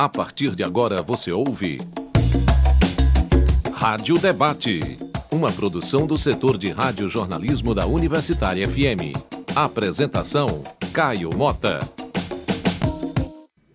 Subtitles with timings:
[0.00, 1.76] A partir de agora você ouve.
[3.74, 4.80] Rádio Debate.
[5.30, 9.12] Uma produção do setor de rádio-jornalismo da Universitária FM.
[9.54, 10.62] Apresentação:
[10.94, 11.80] Caio Mota.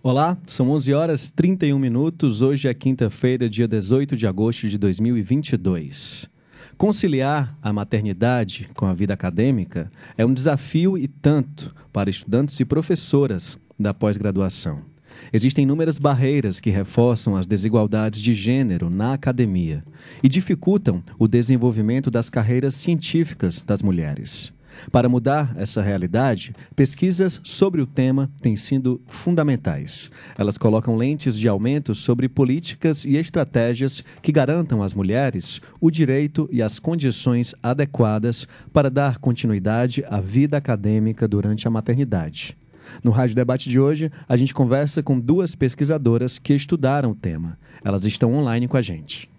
[0.02, 2.42] Olá, são 11 horas 31 minutos.
[2.42, 6.28] Hoje é quinta-feira, dia 18 de agosto de 2022.
[6.76, 12.66] Conciliar a maternidade com a vida acadêmica é um desafio e tanto para estudantes e
[12.66, 14.95] professoras da pós-graduação.
[15.32, 19.84] Existem inúmeras barreiras que reforçam as desigualdades de gênero na academia
[20.24, 24.54] e dificultam o desenvolvimento das carreiras científicas das mulheres.
[24.91, 30.12] Para mudar essa realidade, pesquisas sobre o tema têm sido fundamentais.
[30.38, 36.48] Elas colocam lentes de aumento sobre políticas e estratégias que garantam às mulheres o direito
[36.52, 42.58] e as condições adequadas para dar continuidade à vida acadêmica durante a maternidade.
[43.04, 47.57] No Rádio Debate de hoje, a gente conversa com duas pesquisadoras que estudaram o tema.
[47.84, 49.29] Elas estão online com a gente.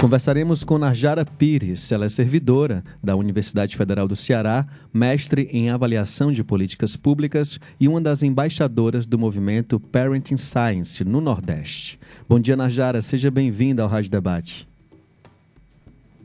[0.00, 6.30] Conversaremos com Narjara Pires, ela é servidora da Universidade Federal do Ceará, mestre em avaliação
[6.30, 11.98] de políticas públicas e uma das embaixadoras do movimento Parenting Science no Nordeste.
[12.28, 14.67] Bom dia, Narjara, seja bem-vinda ao Rádio Debate.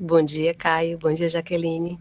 [0.05, 0.97] Bom dia, Caio.
[0.97, 1.97] Bom dia, Jaqueline.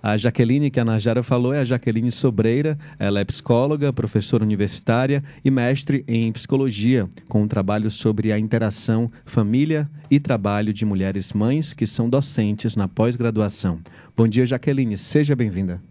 [0.00, 2.78] A Jaqueline, que a Najara falou, é a Jaqueline Sobreira.
[3.00, 9.10] Ela é psicóloga, professora universitária e mestre em psicologia, com um trabalho sobre a interação
[9.24, 13.80] família e trabalho de mulheres mães que são docentes na pós-graduação.
[14.16, 14.96] Bom dia, Jaqueline.
[14.96, 15.89] Seja bem-vinda.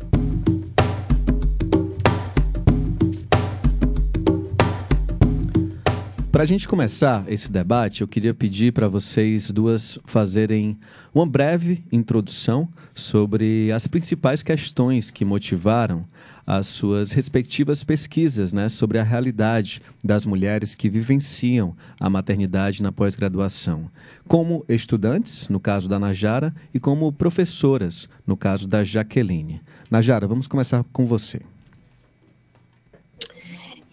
[6.35, 10.77] Para a gente começar esse debate, eu queria pedir para vocês duas fazerem
[11.15, 16.05] uma breve introdução sobre as principais questões que motivaram
[16.45, 22.91] as suas respectivas pesquisas né, sobre a realidade das mulheres que vivenciam a maternidade na
[22.91, 23.89] pós-graduação,
[24.27, 29.63] como estudantes, no caso da Najara, e como professoras, no caso da Jaqueline.
[29.89, 31.43] Najara, vamos começar com você.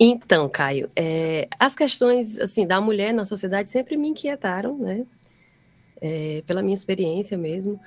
[0.03, 5.05] Então, Caio, é, as questões assim da mulher na sociedade sempre me inquietaram, né?
[6.01, 7.79] É, pela minha experiência mesmo.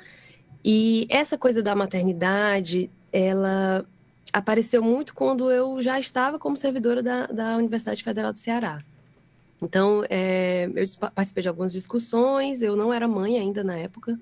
[0.65, 3.85] E essa coisa da maternidade, ela
[4.33, 8.81] apareceu muito quando eu já estava como servidora da, da Universidade Federal do Ceará.
[9.61, 14.17] Então, é, eu participei de algumas discussões, eu não era mãe ainda na época,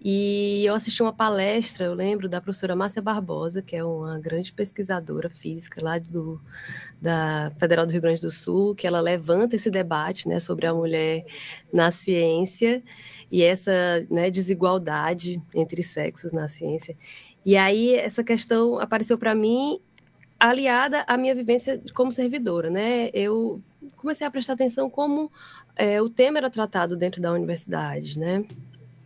[0.00, 4.52] e eu assisti uma palestra, eu lembro, da professora Márcia Barbosa, que é uma grande
[4.52, 6.40] pesquisadora física lá do,
[7.00, 10.74] da Federal do Rio Grande do Sul, que ela levanta esse debate né, sobre a
[10.74, 11.24] mulher
[11.72, 12.80] na ciência
[13.30, 13.72] e essa
[14.08, 16.96] né, desigualdade entre sexos na ciência.
[17.44, 19.80] E aí essa questão apareceu para mim
[20.38, 23.10] aliada à minha vivência como servidora, né?
[23.12, 23.60] Eu
[23.96, 25.32] comecei a prestar atenção como
[25.74, 28.44] é, o tema era tratado dentro da universidade, né?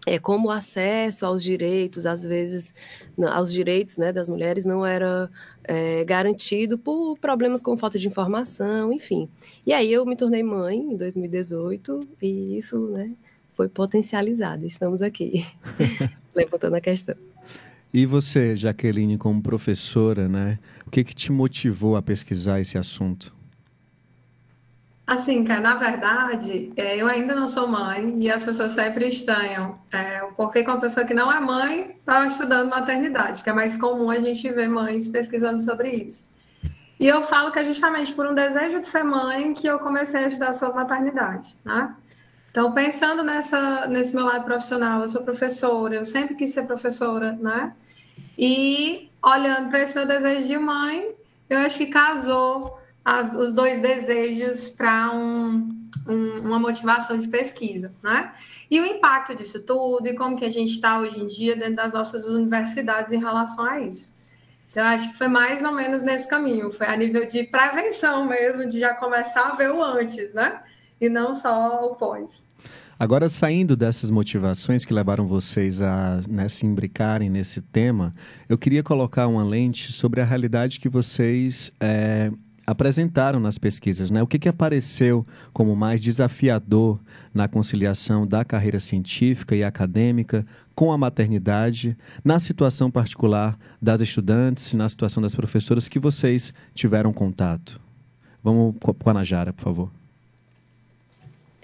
[0.06, 2.74] É, como o acesso aos direitos, às vezes,
[3.30, 5.30] aos direitos né, das mulheres não era
[5.62, 9.28] é, garantido por problemas com falta de informação, enfim.
[9.64, 13.12] E aí eu me tornei mãe em 2018 e isso né,
[13.54, 14.66] foi potencializado.
[14.66, 15.46] Estamos aqui,
[16.34, 17.14] levantando a questão.
[17.94, 23.34] E você, Jaqueline, como professora, né, o que, que te motivou a pesquisar esse assunto?
[25.12, 29.78] Assim, cara, na verdade, é, eu ainda não sou mãe e as pessoas sempre estranham.
[29.92, 33.76] É, porque com uma pessoa que não é mãe está estudando maternidade, que é mais
[33.76, 36.26] comum a gente ver mães pesquisando sobre isso.
[36.98, 40.24] E eu falo que é justamente por um desejo de ser mãe que eu comecei
[40.24, 41.94] a estudar sobre maternidade, né?
[42.50, 47.32] Então, pensando nessa, nesse meu lado profissional, eu sou professora, eu sempre quis ser professora,
[47.32, 47.74] né?
[48.38, 51.14] E olhando para esse meu desejo de mãe,
[51.50, 57.92] eu acho que casou as, os dois desejos para um, um, uma motivação de pesquisa,
[58.02, 58.32] né?
[58.70, 61.76] E o impacto disso tudo e como que a gente está hoje em dia dentro
[61.76, 64.12] das nossas universidades em relação a isso.
[64.70, 68.66] Então, acho que foi mais ou menos nesse caminho, foi a nível de prevenção mesmo,
[68.66, 70.62] de já começar a ver o antes, né?
[70.98, 72.42] E não só o pós.
[72.98, 78.14] Agora, saindo dessas motivações que levaram vocês a né, se imbricarem nesse tema,
[78.48, 82.30] eu queria colocar uma lente sobre a realidade que vocês é,
[82.66, 84.10] apresentaram nas pesquisas.
[84.10, 84.22] Né?
[84.22, 87.00] O que, que apareceu como mais desafiador
[87.34, 94.74] na conciliação da carreira científica e acadêmica com a maternidade, na situação particular das estudantes,
[94.74, 97.80] na situação das professoras que vocês tiveram contato?
[98.42, 100.01] Vamos com a Najara, por favor.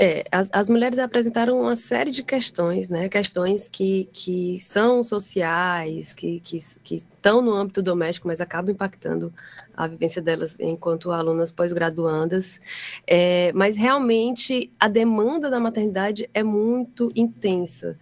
[0.00, 3.09] É, as, as, mulheres apresentaram uma série de questões, né?
[3.09, 9.35] Questões que, que são sociais, que, que, que estão no âmbito doméstico, mas acabam impactando
[9.77, 12.61] a vivência delas enquanto alunas pós-graduandas.
[13.06, 17.99] É, mas realmente a demanda da maternidade é muito intensa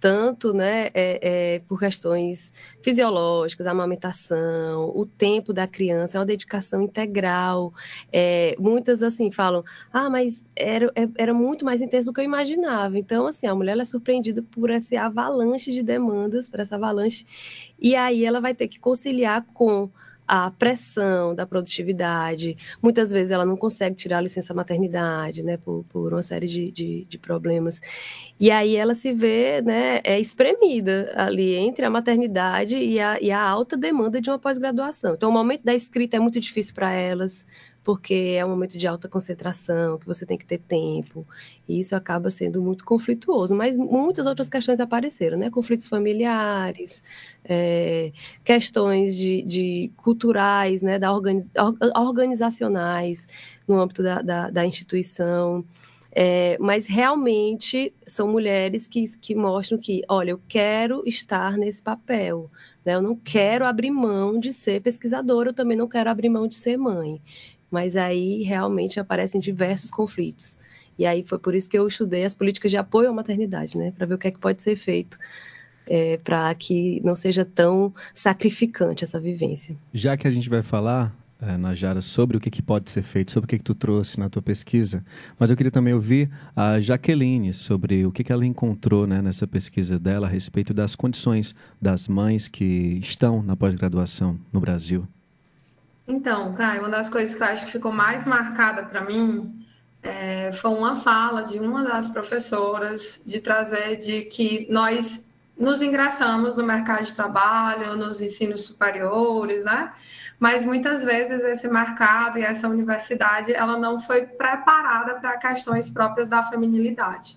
[0.00, 1.20] tanto né, é,
[1.54, 2.50] é, por questões
[2.82, 7.72] fisiológicas, a amamentação, o tempo da criança, é uma dedicação integral.
[8.10, 9.62] É, muitas, assim, falam,
[9.92, 12.98] ah, mas era, é, era muito mais intenso do que eu imaginava.
[12.98, 17.26] Então, assim, a mulher é surpreendida por esse avalanche de demandas, por essa avalanche,
[17.78, 19.90] e aí ela vai ter que conciliar com
[20.32, 22.56] a pressão da produtividade.
[22.80, 26.70] Muitas vezes ela não consegue tirar a licença maternidade, né, por, por uma série de,
[26.70, 27.80] de, de, problemas.
[28.38, 33.32] E aí ela se vê, né, é espremida ali entre a maternidade e a, e
[33.32, 35.14] a alta demanda de uma pós-graduação.
[35.14, 37.44] Então, o momento da escrita é muito difícil para elas,
[37.90, 41.26] porque é um momento de alta concentração, que você tem que ter tempo,
[41.68, 43.52] e isso acaba sendo muito conflituoso.
[43.52, 45.50] Mas muitas outras questões apareceram, né?
[45.50, 47.02] Conflitos familiares,
[47.44, 48.12] é,
[48.44, 51.00] questões de, de, culturais, né?
[51.00, 51.50] Da organiz,
[51.96, 53.26] organizacionais
[53.66, 55.64] no âmbito da, da, da instituição.
[56.12, 62.50] É, mas realmente são mulheres que, que mostram que, olha, eu quero estar nesse papel,
[62.84, 62.94] né?
[62.94, 66.56] eu não quero abrir mão de ser pesquisadora, eu também não quero abrir mão de
[66.56, 67.20] ser mãe
[67.70, 70.58] mas aí realmente aparecem diversos conflitos.
[70.98, 73.92] E aí foi por isso que eu estudei as políticas de apoio à maternidade, né,
[73.96, 75.18] para ver o que é que pode ser feito
[75.90, 79.76] é, para que não seja tão sacrificante essa vivência.
[79.92, 81.12] Já que a gente vai falar
[81.42, 84.20] é, Najara, sobre o que, que, pode ser feito, sobre o que, que tu trouxe
[84.20, 85.02] na tua pesquisa,
[85.38, 89.46] mas eu queria também ouvir a Jaqueline sobre o que, que ela encontrou né, nessa
[89.46, 95.08] pesquisa dela a respeito das condições das mães que estão na pós-graduação no Brasil.
[96.10, 99.64] Então, Caio, uma das coisas que eu acho que ficou mais marcada para mim
[100.02, 106.56] é, foi uma fala de uma das professoras de trazer de que nós nos ingressamos
[106.56, 109.92] no mercado de trabalho, nos ensinos superiores, né?
[110.36, 116.28] Mas muitas vezes esse mercado e essa universidade ela não foi preparada para questões próprias
[116.28, 117.36] da feminilidade.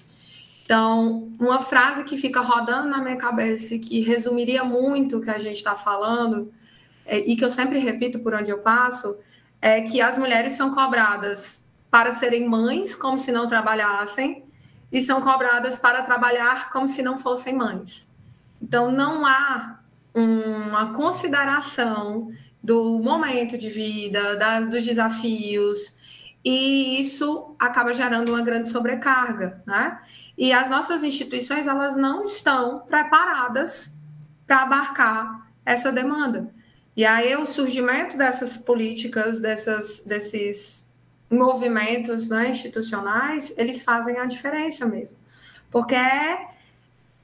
[0.65, 5.29] Então, uma frase que fica rodando na minha cabeça e que resumiria muito o que
[5.29, 6.51] a gente está falando
[7.07, 9.17] e que eu sempre repito por onde eu passo,
[9.61, 14.43] é que as mulheres são cobradas para serem mães, como se não trabalhassem,
[14.91, 18.11] e são cobradas para trabalhar como se não fossem mães.
[18.61, 19.79] Então, não há
[20.13, 25.97] uma consideração do momento de vida, das, dos desafios,
[26.43, 29.99] e isso acaba gerando uma grande sobrecarga, né?
[30.37, 33.95] E as nossas instituições, elas não estão preparadas
[34.45, 36.53] para abarcar essa demanda.
[36.95, 40.87] E aí o surgimento dessas políticas, dessas, desses
[41.29, 45.17] movimentos né, institucionais, eles fazem a diferença mesmo.
[45.71, 46.47] Porque é,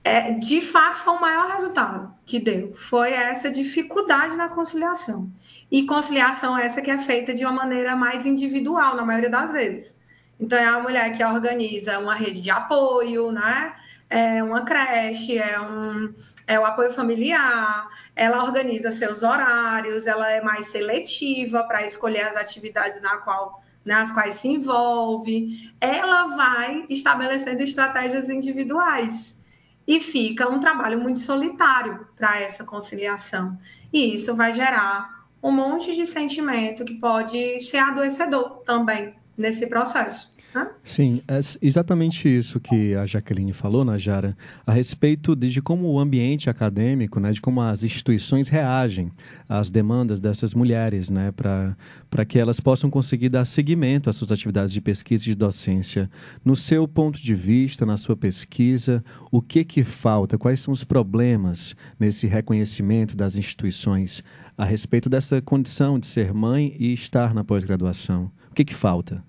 [0.03, 5.29] é, de fato foi o maior resultado que deu, foi essa dificuldade na conciliação.
[5.72, 9.96] E conciliação essa que é feita de uma maneira mais individual, na maioria das vezes.
[10.39, 13.75] Então é a mulher que organiza uma rede de apoio, né?
[14.10, 16.12] É uma creche, é, um,
[16.48, 22.36] é o apoio familiar, ela organiza seus horários, ela é mais seletiva para escolher as
[22.36, 29.39] atividades na qual, nas quais se envolve, ela vai estabelecendo estratégias individuais
[29.88, 33.58] e fica um trabalho muito solitário para essa conciliação.
[33.92, 40.38] E isso vai gerar um monte de sentimento que pode ser adoecedor também nesse processo.
[40.84, 46.00] Sim, é exatamente isso que a Jaqueline falou, Najara, a respeito de, de, como o
[46.00, 49.12] ambiente acadêmico, né, de como as instituições reagem
[49.48, 54.74] às demandas dessas mulheres, né, para que elas possam conseguir dar seguimento às suas atividades
[54.74, 56.10] de pesquisa e de docência.
[56.44, 60.38] No seu ponto de vista, na sua pesquisa, o que, que falta?
[60.38, 64.24] Quais são os problemas nesse reconhecimento das instituições
[64.58, 68.32] a respeito dessa condição de ser mãe e estar na pós-graduação?
[68.50, 69.28] O que, que falta?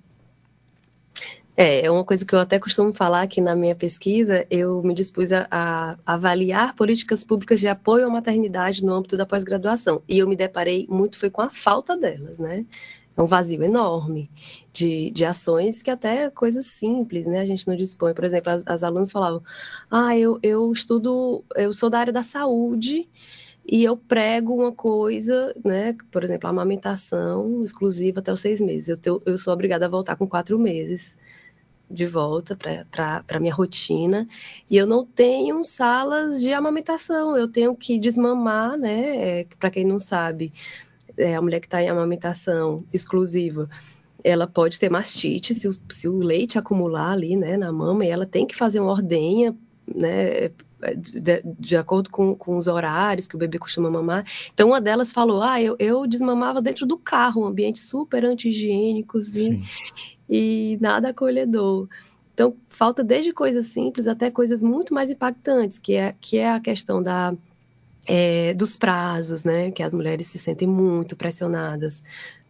[1.62, 4.94] É, é uma coisa que eu até costumo falar que na minha pesquisa, eu me
[4.94, 10.00] dispus a, a avaliar políticas públicas de apoio à maternidade no âmbito da pós-graduação.
[10.08, 12.64] E eu me deparei muito foi com a falta delas, né?
[13.14, 14.30] É um vazio enorme
[14.72, 17.40] de, de ações que até coisas simples, né?
[17.40, 18.14] A gente não dispõe.
[18.14, 19.42] Por exemplo, as, as alunas falavam:
[19.90, 23.06] Ah, eu, eu estudo, eu sou da área da saúde
[23.66, 25.94] e eu prego uma coisa, né?
[26.10, 28.88] Por exemplo, a amamentação exclusiva até os seis meses.
[28.88, 31.18] Eu, te, eu sou obrigada a voltar com quatro meses
[31.90, 34.28] de volta para a minha rotina
[34.68, 39.40] e eu não tenho salas de amamentação, eu tenho que desmamar, né?
[39.40, 40.52] É, para quem não sabe,
[41.16, 43.68] é, a mulher que está em amamentação exclusiva,
[44.22, 48.08] ela pode ter mastite se o, se o leite acumular ali, né, na mama, e
[48.08, 49.56] ela tem que fazer uma ordenha,
[49.92, 50.50] né,
[50.96, 54.24] de, de, acordo com, com, os horários que o bebê costuma mamar.
[54.52, 59.20] Então, uma delas falou: Ah, eu, eu desmamava dentro do carro, um ambiente super anti-higiênico
[60.30, 61.88] e nada acolhedor.
[62.32, 66.60] Então, falta desde coisas simples até coisas muito mais impactantes, que é, que é a
[66.60, 67.34] questão da,
[68.06, 69.70] é, dos prazos, né?
[69.70, 72.02] Que as mulheres se sentem muito pressionadas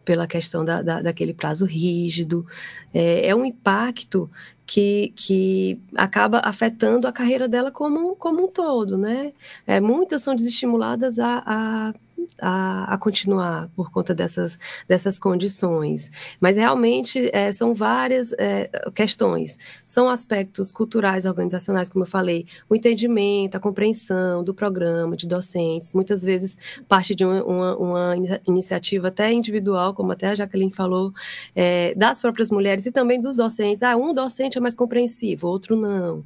[0.05, 2.45] pela questão da, da daquele prazo rígido.
[2.93, 4.29] É, é, um impacto
[4.65, 9.33] que, que acaba afetando a carreira dela como, como um todo, né?
[9.67, 11.93] É, muitas são desestimuladas a, a
[12.39, 16.11] a, a, continuar por conta dessas, dessas condições.
[16.39, 19.57] Mas realmente é, são várias é, questões.
[19.85, 25.93] São aspectos culturais, organizacionais, como eu falei, o entendimento, a compreensão do programa, de docentes,
[25.93, 28.15] muitas vezes parte de uma, uma, uma
[28.47, 31.13] iniciativa até individual, como até a Jaqueline falou,
[31.55, 33.83] é, das próprias mulheres e também dos docentes.
[33.83, 36.23] Ah, um docente é mais compreensivo, outro não.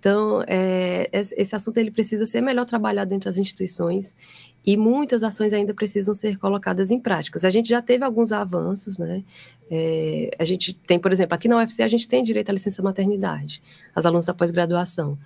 [0.00, 4.14] Então, é, esse assunto ele precisa ser melhor trabalhado dentro das instituições
[4.64, 7.44] e muitas ações ainda precisam ser colocadas em práticas.
[7.44, 9.24] A gente já teve alguns avanços, né?
[9.70, 12.82] É, a gente tem, por exemplo, aqui na UFC a gente tem direito à licença
[12.82, 13.62] maternidade,
[13.94, 15.16] as alunos da pós-graduação,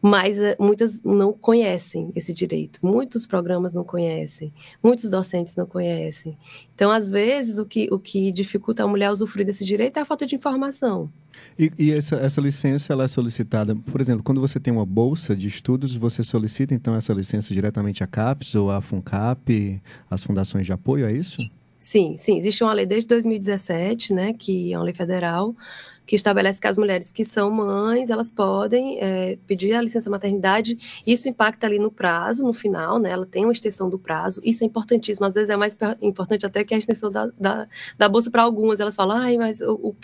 [0.00, 6.36] mas é, muitas não conhecem esse direito, muitos programas não conhecem, muitos docentes não conhecem.
[6.74, 10.04] Então, às vezes, o que, o que dificulta a mulher usufruir desse direito é a
[10.04, 11.10] falta de informação.
[11.58, 15.34] E, e essa, essa licença ela é solicitada, por exemplo, quando você tem uma bolsa
[15.34, 20.66] de estudos, você solicita então essa licença diretamente à CAPES ou à FUNCAP, as fundações
[20.66, 21.36] de apoio, é isso?
[21.36, 21.50] Sim,
[22.16, 22.36] sim.
[22.36, 25.54] Existe uma lei desde 2017, né, que é uma lei federal,
[26.06, 30.78] que estabelece que as mulheres que são mães, elas podem é, pedir a licença maternidade.
[31.06, 33.10] Isso impacta ali no prazo, no final, né?
[33.10, 34.40] Ela tem uma extensão do prazo.
[34.44, 35.26] Isso é importantíssimo.
[35.26, 37.66] Às vezes é mais importante até que a extensão da, da,
[37.98, 38.78] da bolsa para algumas.
[38.78, 39.96] Elas falam, ai, mas o, o,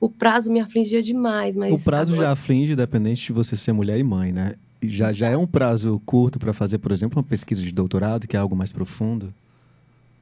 [0.00, 1.56] o, prazo me afligia demais.
[1.56, 2.26] Mas o prazo agora...
[2.26, 4.54] já aflige, independente de você ser mulher e mãe, né?
[4.82, 8.36] Já, já é um prazo curto para fazer, por exemplo, uma pesquisa de doutorado, que
[8.36, 9.32] é algo mais profundo?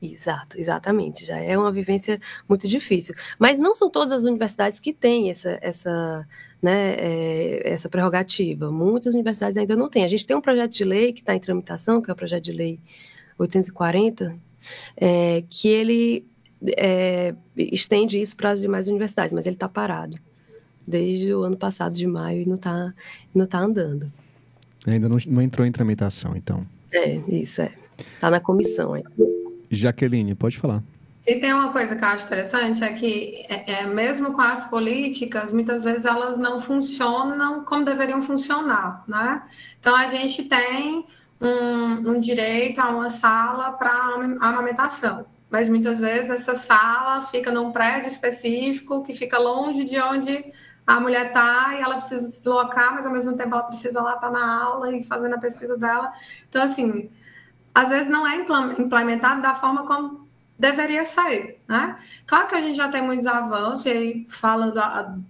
[0.02, 1.24] Exato, exatamente.
[1.24, 2.18] Já é uma vivência
[2.48, 3.14] muito difícil.
[3.38, 6.26] Mas não são todas as universidades que têm essa, essa,
[6.60, 8.68] né, é, essa prerrogativa.
[8.72, 10.02] Muitas universidades ainda não têm.
[10.02, 12.42] A gente tem um projeto de lei que está em tramitação, que é o projeto
[12.42, 12.80] de lei
[13.38, 14.36] 840,
[14.96, 16.26] é, que ele
[16.76, 20.18] é, estende isso para as demais universidades, mas ele está parado
[20.84, 22.92] desde o ano passado, de maio, e não está
[23.32, 24.12] não tá andando.
[24.84, 26.66] Ainda não, não entrou em tramitação, então.
[26.90, 27.72] É, isso é.
[27.96, 29.41] Está na comissão ainda.
[29.76, 30.82] Jaqueline, pode falar.
[31.24, 34.64] E tem uma coisa que eu acho interessante, é que é, é, mesmo com as
[34.68, 39.40] políticas, muitas vezes elas não funcionam como deveriam funcionar, né?
[39.78, 41.06] Então, a gente tem
[41.40, 43.92] um, um direito a uma sala para
[44.40, 50.44] amamentação, mas muitas vezes essa sala fica num prédio específico, que fica longe de onde
[50.84, 54.14] a mulher está, e ela precisa se deslocar, mas ao mesmo tempo ela precisa lá
[54.14, 56.12] estar tá na aula e fazendo a pesquisa dela.
[56.48, 57.08] Então, assim
[57.74, 58.36] às vezes não é
[58.78, 61.98] implementado da forma como deveria ser, né?
[62.26, 64.80] Claro que a gente já tem muitos avanços, e aí falando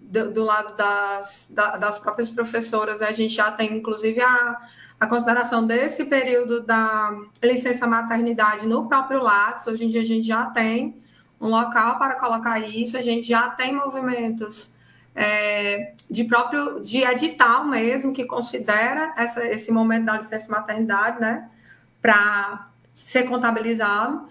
[0.02, 3.06] do, do, lado das, das próprias professoras, né?
[3.08, 4.60] a gente já tem, inclusive, a,
[5.00, 10.26] a consideração desse período da licença maternidade no próprio Lattes, hoje em dia a gente
[10.26, 11.00] já tem
[11.40, 14.76] um local para colocar isso, a gente já tem movimentos
[15.14, 21.48] é, de próprio, de edital mesmo, que considera essa, esse momento da licença maternidade, né?
[22.02, 24.28] Para ser contabilizado,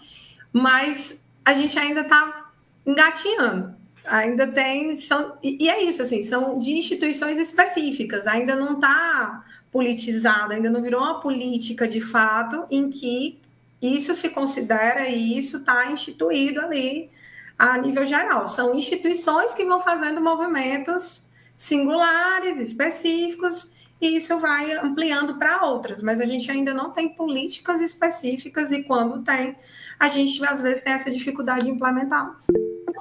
[0.54, 2.52] mas a gente ainda está
[2.86, 3.74] engatinhando.
[4.06, 4.96] Ainda tem.
[4.96, 10.82] São, e, é isso, assim, são de instituições específicas, ainda não está politizado, ainda não
[10.82, 13.40] virou uma política de fato em que
[13.82, 17.10] isso se considera e isso está instituído ali
[17.58, 18.48] a nível geral.
[18.48, 21.26] São instituições que vão fazendo movimentos
[21.56, 27.80] singulares, específicos, e isso vai ampliando para outras, mas a gente ainda não tem políticas
[27.80, 29.56] específicas e quando tem,
[30.00, 32.48] a gente às vezes tem essa dificuldade de implementá-las.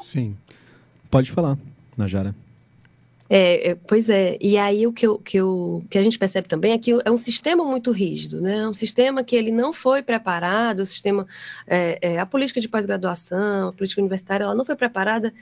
[0.02, 0.36] Sim.
[1.10, 1.56] Pode falar,
[1.96, 2.34] Najara.
[3.32, 6.48] É, é, pois é, e aí o que, eu, que, eu, que a gente percebe
[6.48, 8.56] também é que é um sistema muito rígido, né?
[8.56, 11.28] É um sistema que ele não foi preparado, o sistema,
[11.64, 15.32] é, é, a política de pós-graduação, a política universitária, ela não foi preparada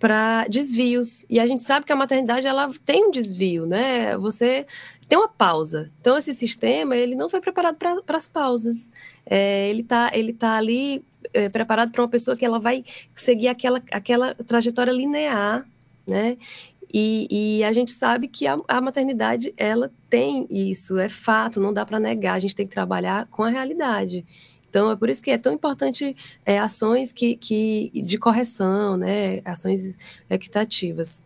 [0.00, 1.26] para desvios.
[1.28, 4.16] E a gente sabe que a maternidade ela tem um desvio, né?
[4.16, 4.64] Você
[5.08, 5.90] tem uma pausa.
[6.00, 8.90] Então esse sistema ele não foi preparado para as pausas.
[9.26, 12.84] É, ele está ele tá ali é, preparado para uma pessoa que ela vai
[13.14, 15.66] seguir aquela, aquela trajetória linear,
[16.06, 16.36] né?
[16.96, 17.26] E,
[17.58, 21.84] e, a gente sabe que a, a, maternidade ela tem isso, é fato, não dá
[21.84, 24.24] para negar, a gente tem que trabalhar com a realidade.
[24.70, 29.40] Então é por isso que é tão importante é, ações que, que, de correção, né,
[29.44, 29.98] ações
[30.30, 31.24] equitativas.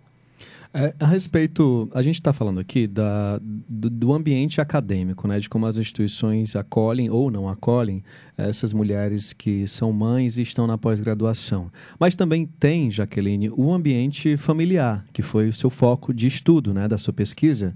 [0.73, 5.49] É, a respeito, a gente está falando aqui da, do, do, ambiente acadêmico, né, de
[5.49, 8.05] como as instituições acolhem ou não acolhem
[8.37, 11.73] essas mulheres que são mães e estão na pós-graduação.
[11.99, 16.87] Mas também tem, Jaqueline, o ambiente familiar, que foi o seu foco de estudo, né,
[16.87, 17.75] da sua pesquisa.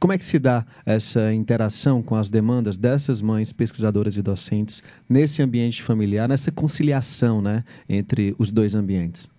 [0.00, 4.82] Como é que se dá essa interação com as demandas dessas mães pesquisadoras e docentes
[5.08, 9.30] nesse ambiente familiar, nessa conciliação, né, entre os dois ambientes?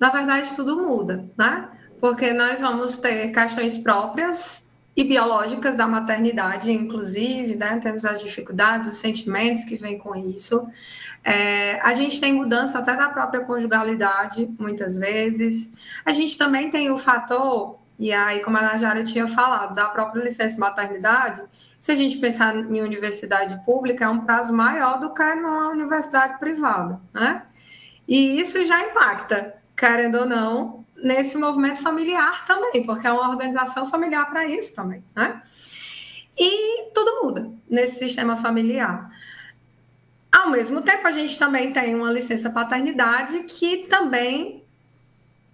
[0.00, 1.68] Na verdade, tudo muda, né?
[2.02, 7.78] Porque nós vamos ter questões próprias e biológicas da maternidade, inclusive, né?
[7.80, 10.68] Temos as dificuldades, os sentimentos que vêm com isso.
[11.22, 15.72] É, a gente tem mudança até da própria conjugalidade, muitas vezes.
[16.04, 20.24] A gente também tem o fator, e aí, como a Najara tinha falado, da própria
[20.24, 21.40] licença maternidade.
[21.78, 26.36] Se a gente pensar em universidade pública, é um prazo maior do que numa universidade
[26.40, 27.44] privada, né?
[28.08, 33.90] E isso já impacta, querendo ou não, nesse movimento familiar também, porque é uma organização
[33.90, 35.42] familiar para isso também, né?
[36.38, 39.10] E tudo muda nesse sistema familiar.
[40.30, 44.62] Ao mesmo tempo, a gente também tem uma licença paternidade que também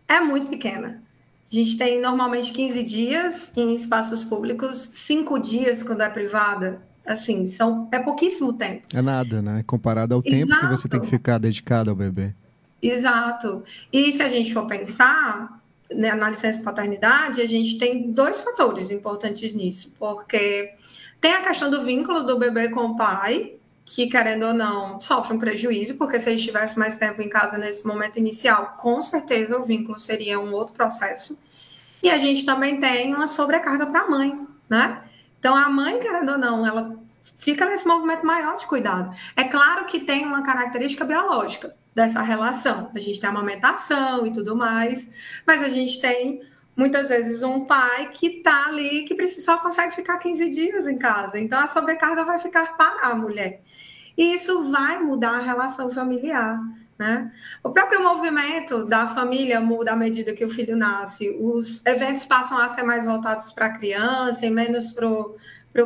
[0.06, 1.02] é muito pequena.
[1.50, 6.80] A gente tem normalmente 15 dias em espaços públicos, 5 dias quando é privada.
[7.04, 8.82] Assim, são, é pouquíssimo tempo.
[8.94, 9.64] É nada, né?
[9.66, 10.46] Comparado ao Exato.
[10.46, 12.34] tempo que você tem que ficar dedicado ao bebê.
[12.82, 13.64] Exato.
[13.92, 18.90] E se a gente for pensar né, na licença paternidade, a gente tem dois fatores
[18.90, 20.74] importantes nisso, porque
[21.20, 25.34] tem a questão do vínculo do bebê com o pai, que, querendo ou não, sofre
[25.34, 29.58] um prejuízo, porque se ele estivesse mais tempo em casa nesse momento inicial, com certeza
[29.58, 31.38] o vínculo seria um outro processo.
[32.02, 35.02] E a gente também tem uma sobrecarga para a mãe, né?
[35.38, 36.96] Então, a mãe, querendo ou não, ela
[37.38, 39.16] fica nesse movimento maior de cuidado.
[39.36, 42.90] É claro que tem uma característica biológica dessa relação.
[42.94, 45.12] A gente tem amamentação e tudo mais,
[45.46, 46.42] mas a gente tem
[46.76, 51.38] muitas vezes um pai que está ali que só consegue ficar 15 dias em casa.
[51.38, 53.62] Então a sobrecarga vai ficar para a mulher.
[54.16, 56.60] E isso vai mudar a relação familiar.
[56.98, 57.32] Né?
[57.62, 61.30] O próprio movimento da família muda à medida que o filho nasce.
[61.40, 65.36] Os eventos passam a ser mais voltados para a criança e menos para o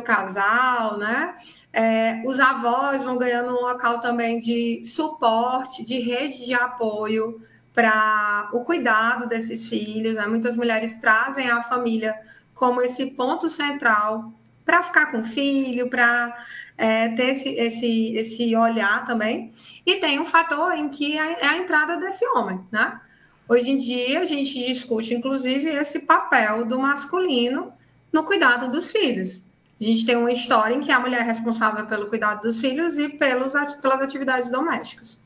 [0.01, 1.35] casal, né?
[1.71, 7.41] É, os avós vão ganhando um local também de suporte, de rede de apoio
[7.73, 10.13] para o cuidado desses filhos.
[10.13, 10.27] Né?
[10.27, 12.15] Muitas mulheres trazem a família
[12.53, 14.31] como esse ponto central
[14.63, 16.45] para ficar com o filho, para
[16.77, 19.51] é, ter esse, esse, esse olhar também.
[19.85, 22.99] E tem um fator em que é, é a entrada desse homem, né?
[23.47, 27.73] Hoje em dia, a gente discute, inclusive, esse papel do masculino
[28.11, 29.45] no cuidado dos filhos.
[29.83, 32.97] A gente tem uma história em que a mulher é responsável pelo cuidado dos filhos
[32.97, 35.21] e pelos, pelas atividades domésticas.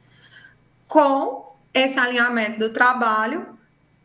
[0.88, 3.46] Com esse alinhamento do trabalho,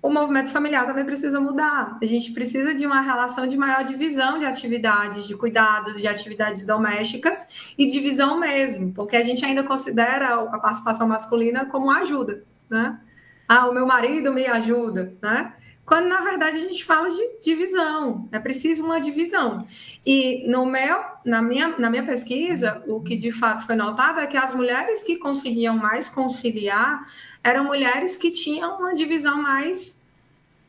[0.03, 1.97] o movimento familiar também precisa mudar.
[2.03, 6.67] A gente precisa de uma relação de maior divisão de atividades, de cuidados, de atividades
[6.67, 13.01] domésticas e divisão mesmo, porque a gente ainda considera a participação masculina como ajuda, né?
[13.49, 15.55] Ah, o meu marido me ajuda, né?
[15.85, 19.67] Quando na verdade a gente fala de divisão, é preciso uma divisão.
[20.07, 24.27] E no meu, na minha, na minha pesquisa, o que de fato foi notado é
[24.27, 27.07] que as mulheres que conseguiam mais conciliar
[27.43, 30.01] eram mulheres que tinham uma divisão mais,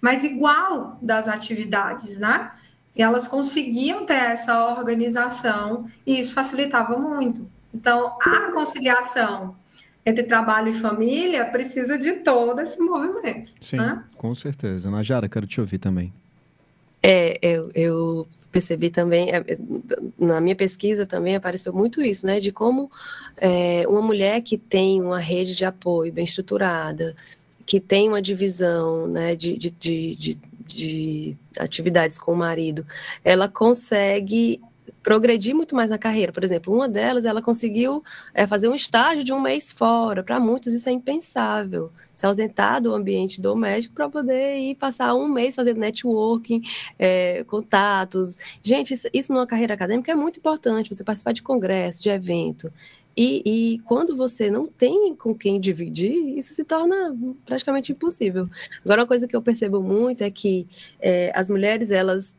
[0.01, 2.51] mais igual das atividades, né?
[2.95, 7.47] E elas conseguiam ter essa organização e isso facilitava muito.
[7.73, 9.55] Então, a conciliação
[10.05, 13.51] entre trabalho e família precisa de todo esse movimento.
[13.59, 14.03] Sim, né?
[14.17, 14.91] com certeza.
[14.91, 16.13] Najara, quero te ouvir também.
[17.01, 19.43] É, eu, eu percebi também, é,
[20.17, 22.39] na minha pesquisa também apareceu muito isso, né?
[22.39, 22.91] De como
[23.37, 27.15] é, uma mulher que tem uma rede de apoio bem estruturada,
[27.65, 32.85] que tem uma divisão né, de, de, de, de, de atividades com o marido,
[33.23, 34.61] ela consegue
[35.03, 36.31] progredir muito mais na carreira.
[36.31, 38.01] Por exemplo, uma delas, ela conseguiu
[38.33, 40.23] é, fazer um estágio de um mês fora.
[40.23, 41.91] Para muitos, isso é impensável.
[42.15, 46.61] Se ausentar do ambiente doméstico para poder ir passar um mês fazendo networking,
[46.97, 48.37] é, contatos.
[48.63, 50.93] Gente, isso, isso numa carreira acadêmica é muito importante.
[50.93, 52.71] Você participar de congresso, de evento.
[53.15, 58.49] E, e, quando você não tem com quem dividir, isso se torna praticamente impossível.
[58.83, 60.67] Agora, uma coisa que eu percebo muito é que
[60.99, 62.35] é, as mulheres, elas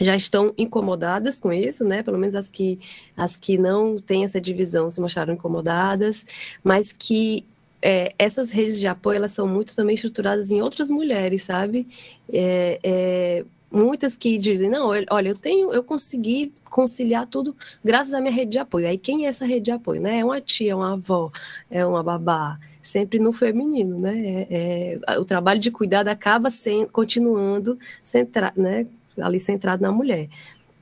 [0.00, 2.02] já estão incomodadas com isso, né?
[2.02, 2.78] Pelo menos as que,
[3.16, 6.24] as que não têm essa divisão se mostraram incomodadas,
[6.62, 7.44] mas que
[7.82, 11.86] é, essas redes de apoio, elas são muito também estruturadas em outras mulheres, sabe?
[12.32, 18.20] É, é, muitas que dizem, não, olha, eu tenho, eu consegui conciliar tudo graças à
[18.20, 18.86] minha rede de apoio.
[18.86, 20.18] Aí quem é essa rede de apoio, né?
[20.20, 21.30] É uma tia, uma avó,
[21.70, 24.46] é uma babá, sempre no feminino, né?
[24.50, 28.86] É, é, o trabalho de cuidado acaba sem, continuando centra, né?
[29.20, 30.28] Ali centrado na mulher.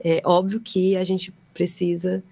[0.01, 2.22] É óbvio que a gente precisa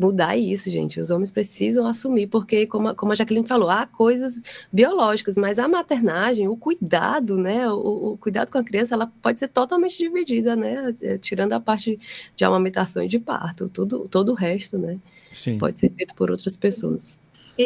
[0.00, 0.98] mudar isso, gente.
[0.98, 4.42] Os homens precisam assumir, porque, como, como a Jaqueline falou, há coisas
[4.72, 7.70] biológicas, mas a maternagem, o cuidado, né?
[7.70, 10.94] O, o, cuidado com a criança, ela pode ser totalmente dividida, né?
[11.02, 12.00] É, tirando a parte
[12.34, 14.98] de amamentação e de parto, tudo, todo o resto, né?
[15.30, 15.58] Sim.
[15.58, 17.18] Pode ser feito por outras pessoas.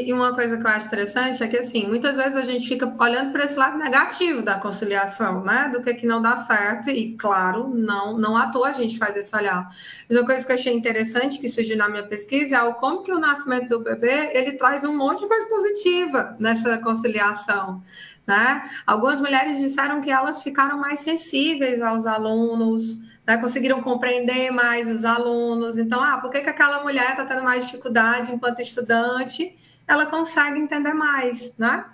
[0.03, 2.93] E, uma coisa que eu acho interessante é que, assim, muitas vezes a gente fica
[2.99, 5.71] olhando para esse lado negativo da conciliação, né?
[5.73, 9.17] Do que, que não dá certo, e, claro, não, não à toa a gente faz
[9.17, 9.71] esse olhar.
[10.09, 13.05] Mas uma coisa que eu achei interessante, que surgiu na minha pesquisa, é o como
[13.05, 17.81] que o nascimento do bebê, ele traz um monte de coisa positiva nessa conciliação.
[18.27, 18.69] Né?
[18.85, 23.37] Algumas mulheres disseram que elas ficaram mais sensíveis aos alunos, né?
[23.37, 25.79] conseguiram compreender mais os alunos.
[25.79, 29.57] Então, ah, por que, que aquela mulher está tendo mais dificuldade enquanto estudante?
[29.87, 31.85] Ela consegue entender mais, né?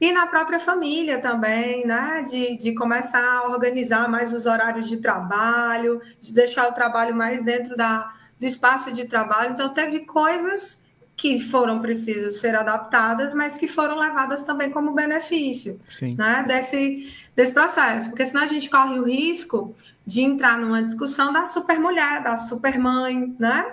[0.00, 2.24] E na própria família também, né?
[2.28, 7.44] De, de começar a organizar mais os horários de trabalho, de deixar o trabalho mais
[7.44, 9.52] dentro da, do espaço de trabalho.
[9.52, 10.82] Então, teve coisas
[11.20, 15.78] que foram precisas ser adaptadas, mas que foram levadas também como benefício
[16.16, 18.08] né, desse, desse processo.
[18.08, 23.36] Porque senão a gente corre o risco de entrar numa discussão da supermulher, da supermãe,
[23.38, 23.66] né?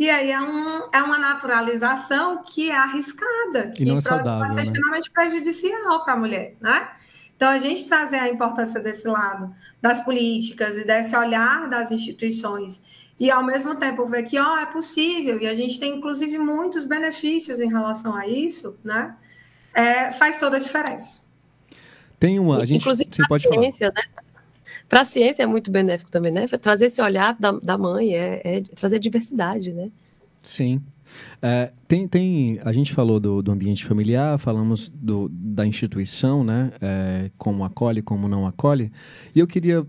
[0.00, 4.40] E aí é, um, é uma naturalização que é arriscada, que e não é saudável,
[4.40, 4.62] pode ser né?
[4.62, 6.88] extremamente prejudicial para a mulher, né?
[7.36, 12.82] Então, a gente trazer a importância desse lado das políticas e desse olhar das instituições
[13.18, 16.86] e, ao mesmo tempo, ver que ó, é possível e a gente tem, inclusive, muitos
[16.86, 19.14] benefícios em relação a isso, né?
[19.74, 21.20] É, faz toda a diferença.
[22.18, 22.62] Tem uma.
[22.62, 23.60] A gente, inclusive, você pode falar.
[23.60, 24.02] né?
[24.90, 26.48] Para a ciência é muito benéfico também, né?
[26.48, 29.88] Trazer esse olhar da, da mãe, é, é trazer diversidade, né?
[30.42, 30.82] Sim.
[31.40, 36.72] É, tem, tem, a gente falou do, do ambiente familiar, falamos do, da instituição, né?
[36.80, 38.90] É, como acolhe, como não acolhe.
[39.32, 39.86] E eu queria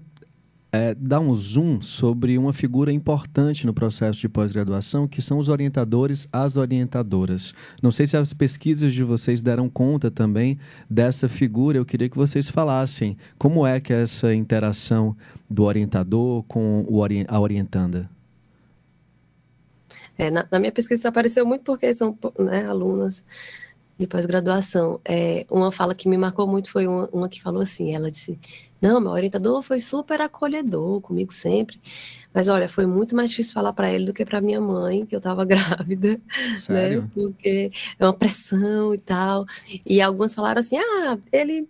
[0.71, 5.49] é, dar um zoom sobre uma figura importante no processo de pós-graduação, que são os
[5.49, 7.53] orientadores, as orientadoras.
[7.81, 10.57] Não sei se as pesquisas de vocês deram conta também
[10.89, 11.77] dessa figura.
[11.77, 15.15] Eu queria que vocês falassem como é que é essa interação
[15.49, 18.09] do orientador com o, a orientanda.
[20.17, 23.23] É, na, na, minha pesquisa apareceu muito porque são né, alunas
[23.97, 25.01] de pós-graduação.
[25.03, 28.39] É, uma fala que me marcou muito foi uma, uma que falou assim, ela disse,
[28.81, 31.79] não, meu orientador foi super acolhedor comigo sempre.
[32.33, 35.13] Mas olha, foi muito mais difícil falar para ele do que para minha mãe, que
[35.13, 36.57] eu estava grávida, né?
[36.57, 37.01] Sério?
[37.03, 37.09] né?
[37.13, 39.45] Porque é uma pressão e tal.
[39.85, 41.67] E algumas falaram assim: ah, ele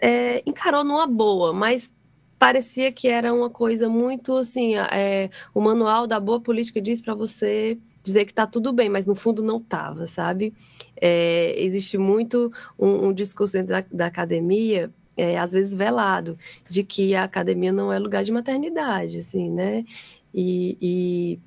[0.00, 1.92] é, encarou numa boa, mas
[2.38, 7.14] parecia que era uma coisa muito assim: é, o manual da boa política diz para
[7.14, 10.52] você dizer que está tudo bem, mas no fundo não estava, sabe?
[11.00, 16.82] É, existe muito um, um discurso dentro da, da academia é, às vezes velado, de
[16.82, 19.84] que a academia não é lugar de maternidade, assim, né?
[20.34, 21.38] E, e,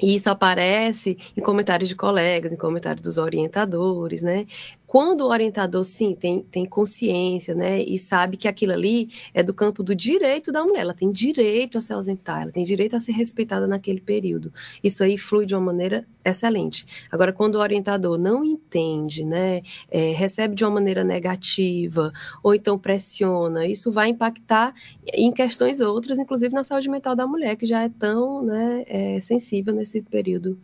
[0.00, 4.46] e isso aparece em comentários de colegas, em comentários dos orientadores, né?
[4.92, 9.54] Quando o orientador, sim, tem, tem consciência, né, e sabe que aquilo ali é do
[9.54, 13.00] campo do direito da mulher, ela tem direito a se ausentar, ela tem direito a
[13.00, 14.52] ser respeitada naquele período.
[14.84, 16.84] Isso aí flui de uma maneira excelente.
[17.10, 22.78] Agora, quando o orientador não entende, né, é, recebe de uma maneira negativa, ou então
[22.78, 24.74] pressiona, isso vai impactar
[25.06, 29.20] em questões outras, inclusive na saúde mental da mulher, que já é tão né, é,
[29.20, 30.60] sensível nesse período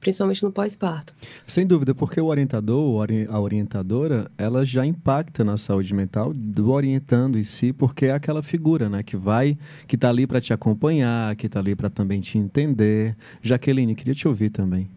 [0.00, 1.14] principalmente no pós-parto.
[1.46, 7.38] Sem dúvida, porque o orientador, a orientadora, ela já impacta na saúde mental do orientando
[7.38, 11.36] em si, porque é aquela figura, né, que vai, que está ali para te acompanhar,
[11.36, 13.16] que está ali para também te entender.
[13.42, 14.88] Jaqueline, queria te ouvir também.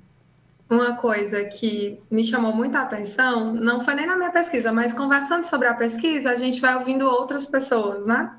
[0.69, 5.45] Uma coisa que me chamou muita atenção, não foi nem na minha pesquisa, mas conversando
[5.45, 8.31] sobre a pesquisa, a gente vai ouvindo outras pessoas, né?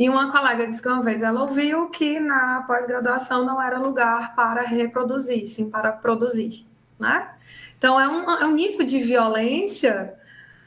[0.00, 4.34] E uma colega disse que uma vez ela ouviu que na pós-graduação não era lugar
[4.34, 6.66] para reproduzir, sim para produzir,
[6.98, 7.34] né?
[7.76, 10.14] Então é um, é um nível de violência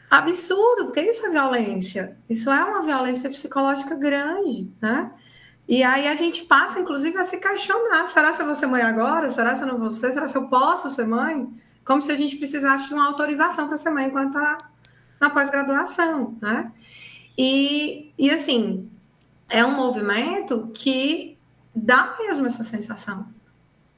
[0.07, 2.15] absurdo, porque isso é violência.
[2.29, 5.11] Isso é uma violência psicológica grande, né?
[5.67, 8.83] E aí a gente passa, inclusive, a se questionar: será se eu vou ser mãe
[8.83, 9.31] agora?
[9.31, 10.11] Será se eu não vou ser?
[10.13, 11.51] Será se eu posso ser mãe?
[11.83, 14.59] Como se a gente precisasse de uma autorização para ser mãe enquanto está
[15.19, 16.71] na pós-graduação, né?
[17.35, 18.91] E, e assim,
[19.53, 21.37] é um movimento que
[21.75, 23.27] dá mesmo essa sensação,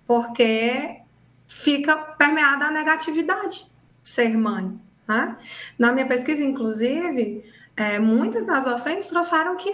[0.06, 1.00] porque
[1.48, 3.66] fica permeada a negatividade
[4.04, 4.78] ser mãe.
[5.08, 5.38] Né?
[5.80, 9.74] Na minha pesquisa, inclusive, é, muitas das docentes trouxeram que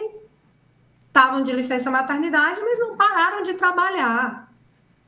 [1.08, 4.51] estavam de licença maternidade, mas não pararam de trabalhar.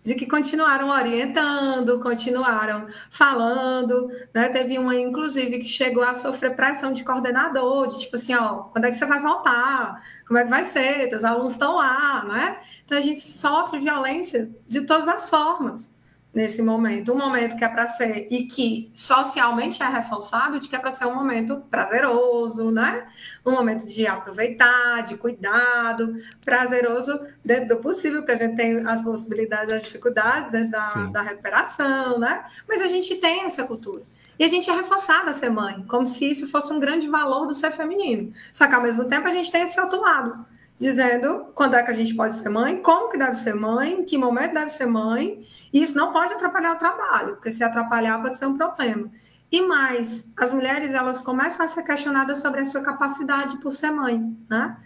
[0.03, 4.49] De que continuaram orientando, continuaram falando, né?
[4.49, 8.85] Teve uma, inclusive, que chegou a sofrer pressão de coordenador, de tipo assim, ó, quando
[8.85, 10.03] é que você vai voltar?
[10.27, 11.07] Como é que vai ser?
[11.09, 12.57] Teus alunos estão lá, né?
[12.85, 15.92] Então a gente sofre violência de todas as formas
[16.33, 17.13] nesse momento.
[17.13, 20.89] Um momento que é para ser, e que socialmente é reforçado, de que é para
[20.89, 23.07] ser um momento prazeroso, né?
[23.45, 29.01] Um momento de aproveitar, de cuidado, prazeroso dentro do possível, porque a gente tem as
[29.01, 32.45] possibilidades, as dificuldades dentro da, da recuperação, né?
[32.67, 34.01] Mas a gente tem essa cultura.
[34.37, 37.45] E a gente é reforçada a ser mãe, como se isso fosse um grande valor
[37.45, 38.33] do ser feminino.
[38.51, 40.43] Só que ao mesmo tempo a gente tem esse outro lado,
[40.79, 44.03] dizendo quando é que a gente pode ser mãe, como que deve ser mãe, em
[44.03, 48.21] que momento deve ser mãe, e isso não pode atrapalhar o trabalho, porque se atrapalhar
[48.21, 49.09] pode ser um problema.
[49.51, 53.91] E mais, as mulheres elas começam a ser questionadas sobre a sua capacidade por ser
[53.91, 54.77] mãe, né?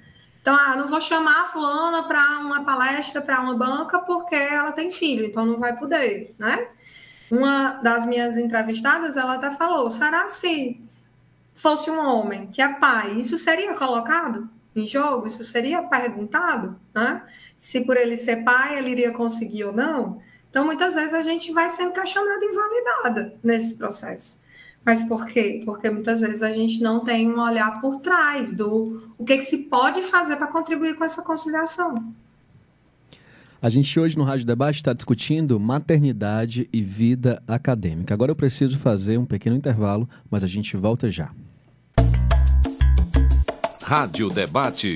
[0.42, 4.72] Então, ah, não vou chamar a fulana para uma palestra, para uma banca, porque ela
[4.72, 6.70] tem filho, então não vai poder, né?
[7.30, 10.82] Uma das minhas entrevistadas, ela até falou, será se
[11.54, 15.28] fosse um homem que é pai, isso seria colocado em jogo?
[15.28, 17.24] Isso seria perguntado, né?
[17.60, 20.22] Se por ele ser pai, ele iria conseguir ou não?
[20.58, 24.40] Então, muitas vezes a gente vai sendo questionada e invalidada nesse processo.
[24.84, 25.62] Mas por quê?
[25.64, 29.44] Porque muitas vezes a gente não tem um olhar por trás do o que, que
[29.44, 32.12] se pode fazer para contribuir com essa conciliação.
[33.62, 38.16] A gente hoje no Rádio Debate está discutindo maternidade e vida acadêmica.
[38.16, 41.30] Agora eu preciso fazer um pequeno intervalo, mas a gente volta já.
[43.84, 44.96] Rádio Debate.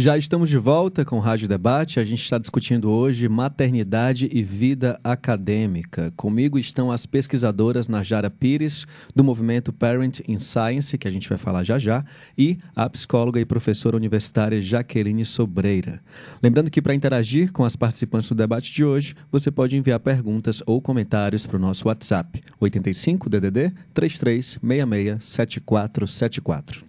[0.00, 1.98] Já estamos de volta com o Rádio Debate.
[1.98, 6.12] A gente está discutindo hoje maternidade e vida acadêmica.
[6.14, 11.36] Comigo estão as pesquisadoras Najara Pires, do movimento Parent in Science, que a gente vai
[11.36, 12.04] falar já já,
[12.38, 16.00] e a psicóloga e professora universitária Jaqueline Sobreira.
[16.40, 20.62] Lembrando que para interagir com as participantes do debate de hoje, você pode enviar perguntas
[20.64, 26.86] ou comentários para o nosso WhatsApp, 85 DDD 3366 7474.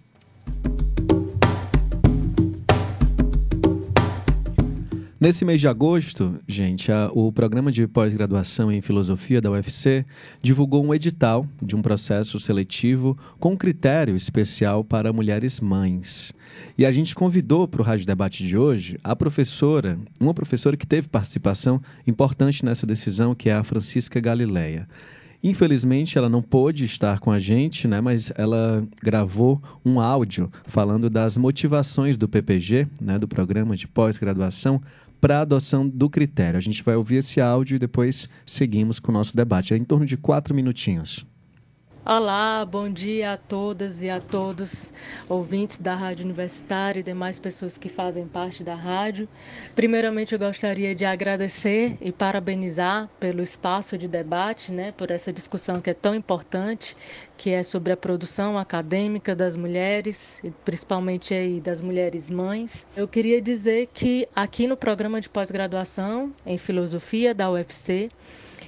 [5.20, 10.06] Nesse mês de agosto, gente, a, o programa de pós-graduação em filosofia da UFC
[10.40, 16.32] divulgou um edital de um processo seletivo com critério especial para mulheres mães.
[16.78, 20.86] E a gente convidou para o Rádio Debate de hoje a professora, uma professora que
[20.86, 24.88] teve participação importante nessa decisão, que é a Francisca Galileia.
[25.42, 31.08] Infelizmente, ela não pôde estar com a gente, né, mas ela gravou um áudio falando
[31.08, 34.80] das motivações do PPG, né, do programa de pós-graduação,
[35.20, 36.58] para a adoção do critério.
[36.58, 39.74] A gente vai ouvir esse áudio e depois seguimos com o nosso debate.
[39.74, 41.24] É em torno de quatro minutinhos.
[42.02, 44.90] Olá, bom dia a todas e a todos,
[45.28, 49.28] ouvintes da Rádio Universitária e demais pessoas que fazem parte da rádio.
[49.76, 55.78] Primeiramente, eu gostaria de agradecer e parabenizar pelo espaço de debate, né, por essa discussão
[55.78, 56.96] que é tão importante,
[57.36, 62.86] que é sobre a produção acadêmica das mulheres, principalmente aí das mulheres mães.
[62.96, 68.08] Eu queria dizer que aqui no programa de pós-graduação em filosofia da UFC,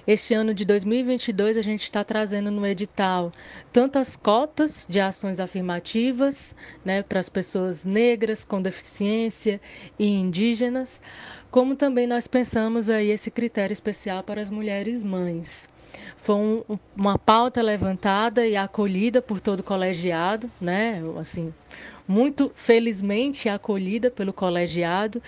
[0.07, 3.33] este ano de 2022, a gente está trazendo no edital
[3.73, 9.61] tanto as cotas de ações afirmativas né, para as pessoas negras com deficiência
[9.99, 11.01] e indígenas,
[11.51, 15.69] como também nós pensamos aí esse critério especial para as mulheres mães.
[16.17, 21.03] Foi um, uma pauta levantada e acolhida por todo o colegiado, né?
[21.19, 21.53] Assim,
[22.07, 25.23] muito felizmente acolhida pelo colegiado,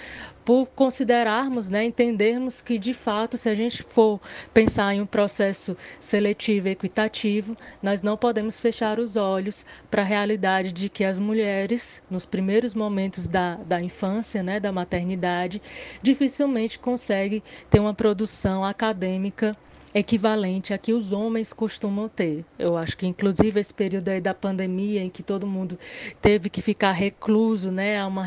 [0.45, 4.21] por considerarmos, né, entendermos que de fato, se a gente for
[4.53, 10.05] pensar em um processo seletivo e equitativo, nós não podemos fechar os olhos para a
[10.05, 15.63] realidade de que as mulheres, nos primeiros momentos da, da infância, né, da maternidade,
[16.03, 19.57] dificilmente conseguem ter uma produção acadêmica
[19.95, 22.45] equivalente a que os homens costumam ter.
[22.59, 25.79] Eu acho que, inclusive, esse período aí da pandemia, em que todo mundo
[26.21, 28.25] teve que ficar recluso, né, a uma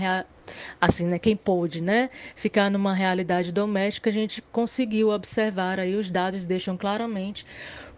[0.79, 6.09] assim, né, quem pôde, né, ficar numa realidade doméstica, a gente conseguiu observar aí os
[6.09, 7.45] dados deixam claramente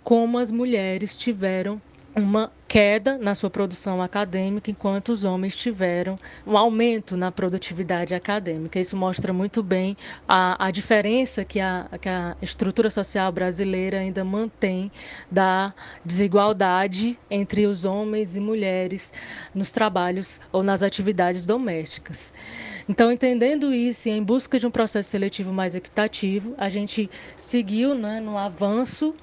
[0.03, 1.81] como as mulheres tiveram
[2.15, 8.79] uma queda na sua produção acadêmica, enquanto os homens tiveram um aumento na produtividade acadêmica.
[8.79, 14.23] Isso mostra muito bem a, a diferença que a, que a estrutura social brasileira ainda
[14.23, 14.91] mantém
[15.31, 15.73] da
[16.05, 19.11] desigualdade entre os homens e mulheres
[19.53, 22.31] nos trabalhos ou nas atividades domésticas.
[22.87, 27.95] Então, entendendo isso e em busca de um processo seletivo mais equitativo, a gente seguiu
[27.95, 29.15] né, no avanço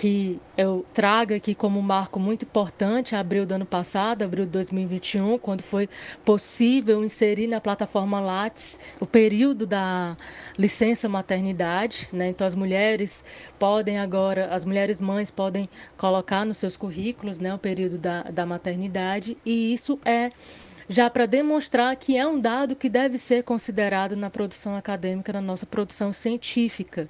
[0.00, 4.52] que eu trago aqui como um marco muito importante, abril do ano passado, abril de
[4.52, 5.90] 2021, quando foi
[6.24, 10.16] possível inserir na plataforma Lattes o período da
[10.58, 12.28] licença maternidade, né?
[12.30, 13.22] Então as mulheres
[13.58, 18.46] podem agora, as mulheres mães podem colocar nos seus currículos, né, o período da, da
[18.46, 20.30] maternidade, e isso é
[20.90, 25.40] já para demonstrar que é um dado que deve ser considerado na produção acadêmica, na
[25.40, 27.08] nossa produção científica.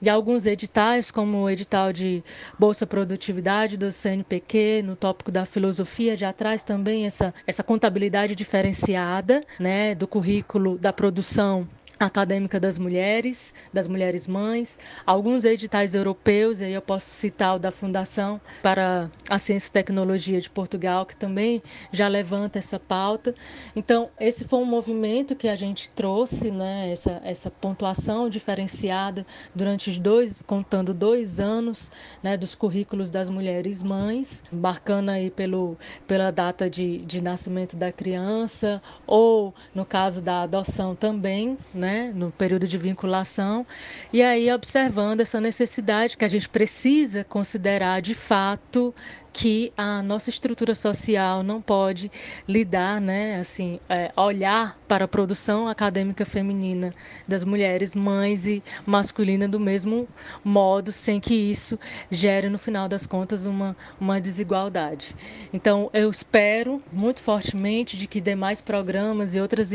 [0.00, 2.22] E alguns editais, como o edital de
[2.56, 9.42] Bolsa Produtividade do CNPq, no tópico da filosofia, já traz também essa, essa contabilidade diferenciada
[9.58, 16.66] né, do currículo da produção acadêmica das mulheres, das mulheres mães, alguns editais europeus, e
[16.66, 21.16] aí eu posso citar o da Fundação para a Ciência e Tecnologia de Portugal, que
[21.16, 23.34] também já levanta essa pauta.
[23.74, 29.88] Então, esse foi um movimento que a gente trouxe, né, essa, essa pontuação diferenciada durante
[29.88, 31.90] os dois, contando dois anos,
[32.22, 37.90] né, dos currículos das mulheres mães, marcando aí pelo, pela data de, de nascimento da
[37.90, 43.64] criança, ou no caso da adoção também, né, né, no período de vinculação,
[44.12, 48.92] e aí observando essa necessidade que a gente precisa considerar de fato
[49.36, 52.10] que a nossa estrutura social não pode
[52.48, 56.90] lidar, né, assim, é, olhar para a produção acadêmica feminina
[57.28, 60.08] das mulheres, mães e masculina do mesmo
[60.42, 61.78] modo, sem que isso
[62.10, 65.14] gere, no final das contas, uma, uma desigualdade.
[65.52, 69.70] Então, eu espero muito fortemente de que demais programas e outras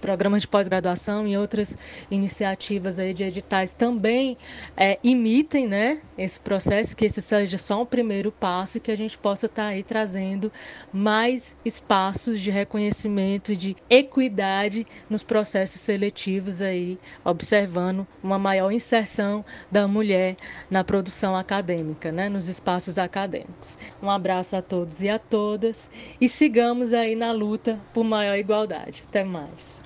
[0.00, 1.78] programas de pós-graduação e outras
[2.10, 4.36] iniciativas aí de editais também
[4.76, 9.18] é, imitem, né, esse processo, que esse seja só um primeiro passo que a gente
[9.18, 10.50] possa estar tá aí trazendo
[10.90, 19.86] mais espaços de reconhecimento de equidade nos processos seletivos aí, observando uma maior inserção da
[19.86, 20.36] mulher
[20.70, 23.76] na produção acadêmica, né, nos espaços acadêmicos.
[24.02, 29.02] Um abraço a todos e a todas e sigamos aí na luta por maior igualdade.
[29.06, 29.82] Até mais.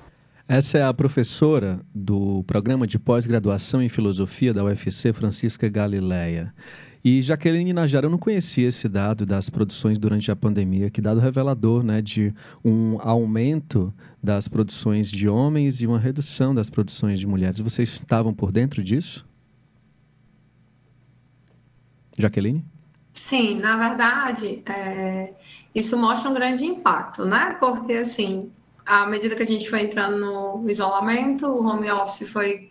[0.47, 6.53] Essa é a professora do programa de pós-graduação em filosofia da UFC, Francisca Galileia.
[7.03, 11.19] E Jaqueline Najara, eu não conhecia esse dado das produções durante a pandemia, que dado
[11.19, 17.27] revelador, né, de um aumento das produções de homens e uma redução das produções de
[17.27, 17.59] mulheres.
[17.59, 19.25] Vocês estavam por dentro disso?
[22.17, 22.63] Jaqueline?
[23.13, 25.33] Sim, na verdade, é,
[25.75, 27.57] isso mostra um grande impacto, né?
[27.59, 28.49] Porque, assim,
[28.85, 32.69] à medida que a gente foi entrando no isolamento, o home office foi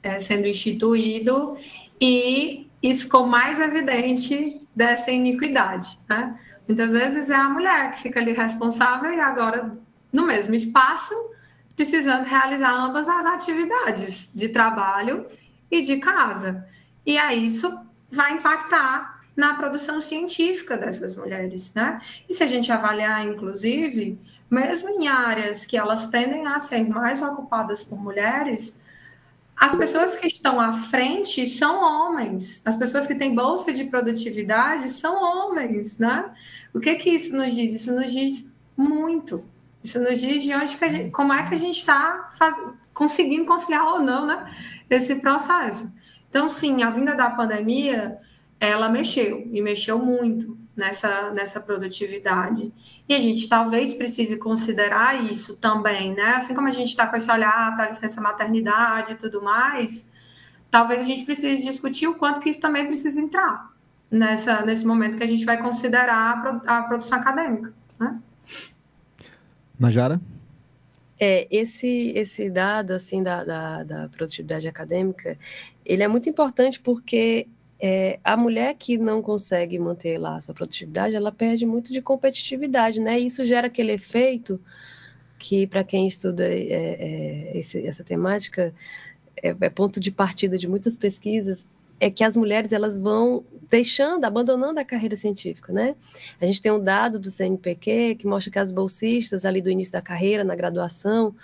[0.00, 1.56] é, sendo instituído
[2.00, 5.98] e isso ficou mais evidente dessa iniquidade.
[6.06, 6.38] Né?
[6.68, 9.76] Muitas vezes é a mulher que fica ali responsável e agora,
[10.12, 11.14] no mesmo espaço,
[11.74, 15.26] precisando realizar ambas as atividades de trabalho
[15.70, 16.68] e de casa.
[17.06, 17.74] E aí isso
[18.12, 22.00] vai impactar na produção científica dessas mulheres, né?
[22.28, 24.18] E se a gente avaliar, inclusive,
[24.48, 28.80] mesmo em áreas que elas tendem a ser mais ocupadas por mulheres,
[29.56, 32.60] as pessoas que estão à frente são homens.
[32.64, 36.30] As pessoas que têm bolsa de produtividade são homens, né?
[36.72, 37.74] O que que isso nos diz?
[37.74, 39.44] Isso nos diz muito.
[39.82, 42.32] Isso nos diz de onde que gente, como é que a gente está
[42.92, 44.54] conseguindo conciliar ou não, né?
[44.90, 45.94] Esse processo.
[46.28, 48.18] Então, sim, a vinda da pandemia,
[48.58, 52.72] ela mexeu e mexeu muito nessa, nessa produtividade.
[53.08, 56.34] E a gente talvez precise considerar isso também, né?
[56.36, 60.10] Assim como a gente está com esse olhar para a licença maternidade e tudo mais,
[60.70, 63.70] talvez a gente precise discutir o quanto que isso também precisa entrar
[64.10, 68.20] nessa, nesse momento que a gente vai considerar a, a produção acadêmica, né?
[69.78, 70.20] Najara?
[71.18, 75.38] É, esse, esse dado assim da, da, da produtividade acadêmica,
[75.84, 77.46] ele é muito importante porque
[77.86, 82.00] é, a mulher que não consegue manter lá a sua produtividade, ela perde muito de
[82.00, 83.20] competitividade, né?
[83.20, 84.58] E isso gera aquele efeito
[85.38, 88.72] que, para quem estuda é, é, esse, essa temática,
[89.36, 91.66] é, é, ponto de partida de muitas pesquisas,
[92.00, 95.94] é que as mulheres elas vão deixando, abandonando a carreira científica, né?
[96.40, 99.92] A gente tem um dado do CNPq que mostra que as bolsistas ali do início
[99.92, 101.34] da carreira, na graduação,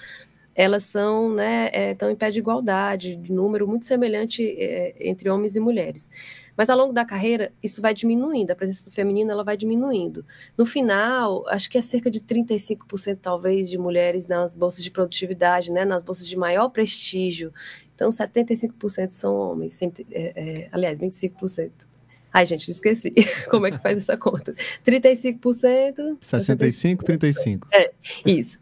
[0.61, 5.30] elas são, né, é, estão em pé de igualdade, de número muito semelhante é, entre
[5.30, 6.11] homens e mulheres.
[6.54, 10.22] Mas ao longo da carreira, isso vai diminuindo, a presença feminina ela vai diminuindo.
[10.58, 15.72] No final, acho que é cerca de 35% talvez de mulheres nas bolsas de produtividade,
[15.72, 17.54] né, nas bolsas de maior prestígio.
[17.94, 21.89] Então, 75% são homens, é, é, aliás, 25%.
[22.33, 23.12] Ai, gente, esqueci
[23.51, 24.55] como é que faz essa conta.
[24.87, 26.18] 35%.
[26.20, 27.68] 65, 35.
[27.72, 27.91] É,
[28.24, 28.59] isso.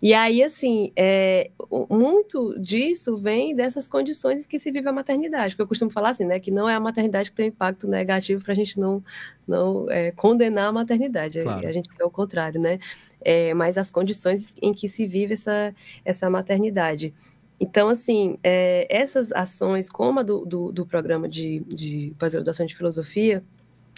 [0.00, 1.50] E aí, assim, é,
[1.90, 5.54] muito disso vem dessas condições que se vive a maternidade.
[5.54, 6.40] Porque eu costumo falar assim, né?
[6.40, 9.04] Que não é a maternidade que tem um impacto negativo para a gente não,
[9.46, 11.40] não é, condenar a maternidade.
[11.40, 11.66] Claro.
[11.66, 12.78] A gente quer o contrário, né?
[13.22, 17.12] É, mas as condições em que se vive essa, essa maternidade.
[17.60, 22.74] Então, assim, é, essas ações, como a do, do, do programa de, de pós-graduação de
[22.74, 23.44] filosofia,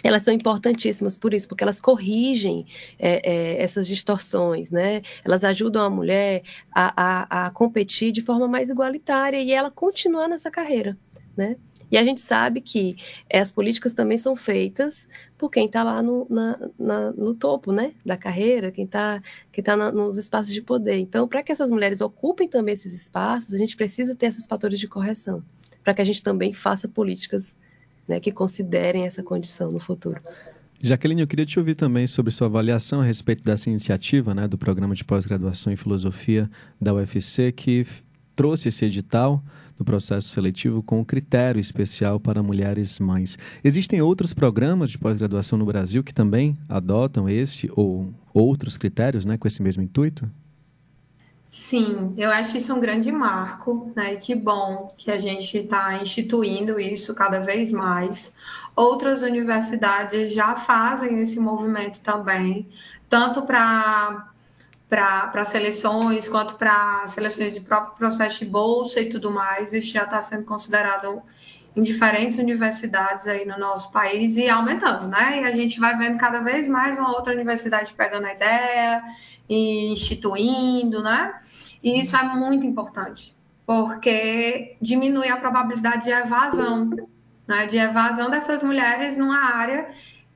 [0.03, 2.65] elas são importantíssimas por isso, porque elas corrigem
[2.99, 5.01] é, é, essas distorções, né?
[5.23, 6.43] Elas ajudam a mulher
[6.73, 10.97] a, a, a competir de forma mais igualitária e ela continuar nessa carreira,
[11.37, 11.55] né?
[11.93, 12.97] E a gente sabe que
[13.31, 17.91] as políticas também são feitas por quem está lá no, na, na, no topo né,
[18.03, 19.21] da carreira, quem está
[19.51, 20.97] quem tá nos espaços de poder.
[20.97, 24.79] Então, para que essas mulheres ocupem também esses espaços, a gente precisa ter esses fatores
[24.79, 25.43] de correção,
[25.83, 27.55] para que a gente também faça políticas
[28.07, 30.19] né, que considerem essa condição no futuro.
[30.81, 34.57] Jaqueline, eu queria te ouvir também sobre sua avaliação a respeito dessa iniciativa né, do
[34.57, 36.49] programa de pós-graduação em filosofia
[36.81, 37.85] da UFC, que
[38.35, 39.43] trouxe esse edital
[39.75, 43.37] do processo seletivo com um critério especial para mulheres mães.
[43.63, 49.37] Existem outros programas de pós-graduação no Brasil que também adotam esse ou outros critérios né,
[49.37, 50.29] com esse mesmo intuito?
[51.51, 54.15] Sim, eu acho isso um grande marco, né?
[54.15, 58.35] E que bom que a gente está instituindo isso cada vez mais.
[58.75, 62.67] Outras universidades já fazem esse movimento também,
[63.07, 64.32] tanto para
[64.93, 69.73] para seleções, quanto para seleções de próprio processo de bolsa e tudo mais.
[69.73, 71.23] Isso já está sendo considerado
[71.75, 75.41] em diferentes universidades aí no nosso país e aumentando, né?
[75.41, 79.03] E a gente vai vendo cada vez mais uma outra universidade pegando a ideia
[79.49, 81.39] e instituindo, né?
[81.81, 83.35] E isso é muito importante,
[83.65, 86.91] porque diminui a probabilidade de evasão,
[87.47, 87.65] né?
[87.65, 89.89] De evasão dessas mulheres numa área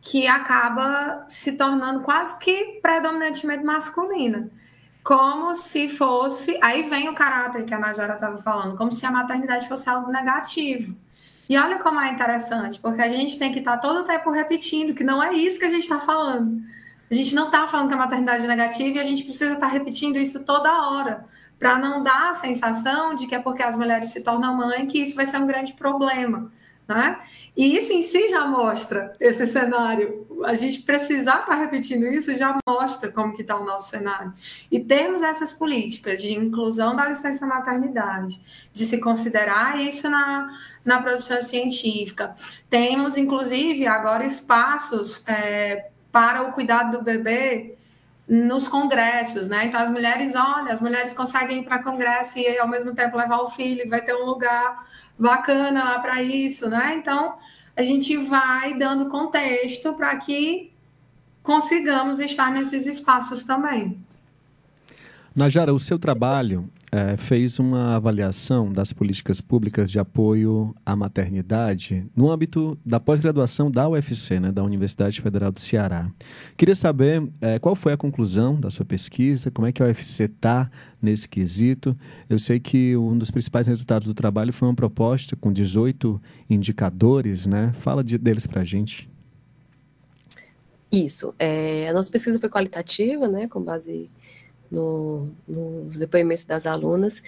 [0.09, 4.49] que acaba se tornando quase que predominantemente masculina.
[5.03, 6.57] Como se fosse.
[6.61, 10.11] Aí vem o caráter que a Najara estava falando, como se a maternidade fosse algo
[10.11, 10.95] negativo.
[11.49, 14.31] E olha como é interessante, porque a gente tem que estar tá todo o tempo
[14.31, 16.61] repetindo que não é isso que a gente está falando.
[17.09, 19.67] A gente não está falando que a maternidade é negativa e a gente precisa estar
[19.67, 21.25] tá repetindo isso toda hora,
[21.59, 24.99] para não dar a sensação de que é porque as mulheres se tornam mãe que
[24.99, 26.51] isso vai ser um grande problema.
[26.87, 27.19] Né?
[27.55, 30.25] E isso em si já mostra esse cenário.
[30.45, 34.33] A gente precisar estar tá repetindo isso já mostra como que está o nosso cenário.
[34.71, 38.39] E temos essas políticas de inclusão da licença maternidade,
[38.71, 42.33] de se considerar isso na, na produção científica.
[42.69, 47.75] Temos, inclusive, agora espaços é, para o cuidado do bebê
[48.27, 49.65] nos congressos, né?
[49.65, 53.39] Então as mulheres, olha, as mulheres conseguem ir para congresso e ao mesmo tempo levar
[53.39, 54.85] o filho, vai ter um lugar
[55.17, 56.95] bacana lá para isso, né?
[56.95, 57.35] Então,
[57.75, 60.71] a gente vai dando contexto para que
[61.43, 63.97] consigamos estar nesses espaços também.
[65.35, 72.05] Najara, o seu trabalho é, fez uma avaliação das políticas públicas de apoio à maternidade
[72.15, 76.09] no âmbito da pós-graduação da UFC, né, da Universidade Federal do Ceará.
[76.55, 80.23] Queria saber é, qual foi a conclusão da sua pesquisa, como é que a UFC
[80.25, 80.69] está
[81.01, 81.95] nesse quesito.
[82.29, 87.45] Eu sei que um dos principais resultados do trabalho foi uma proposta com 18 indicadores,
[87.45, 87.73] né?
[87.79, 89.09] Fala de, deles para a gente.
[90.91, 91.35] Isso.
[91.37, 94.09] É, a nossa pesquisa foi qualitativa, né, com base
[94.69, 97.21] no, nos depoimentos das alunas,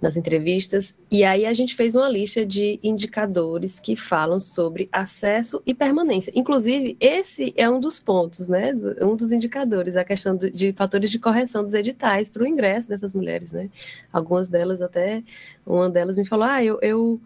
[0.00, 5.62] nas entrevistas, e aí a gente fez uma lista de indicadores que falam sobre acesso
[5.66, 6.32] e permanência.
[6.34, 8.72] Inclusive, esse é um dos pontos, né?
[9.02, 12.88] Um dos indicadores, a questão de, de fatores de correção dos editais para o ingresso
[12.88, 13.68] dessas mulheres, né?
[14.10, 15.22] Algumas delas até,
[15.66, 17.20] uma delas me falou, ah, eu eu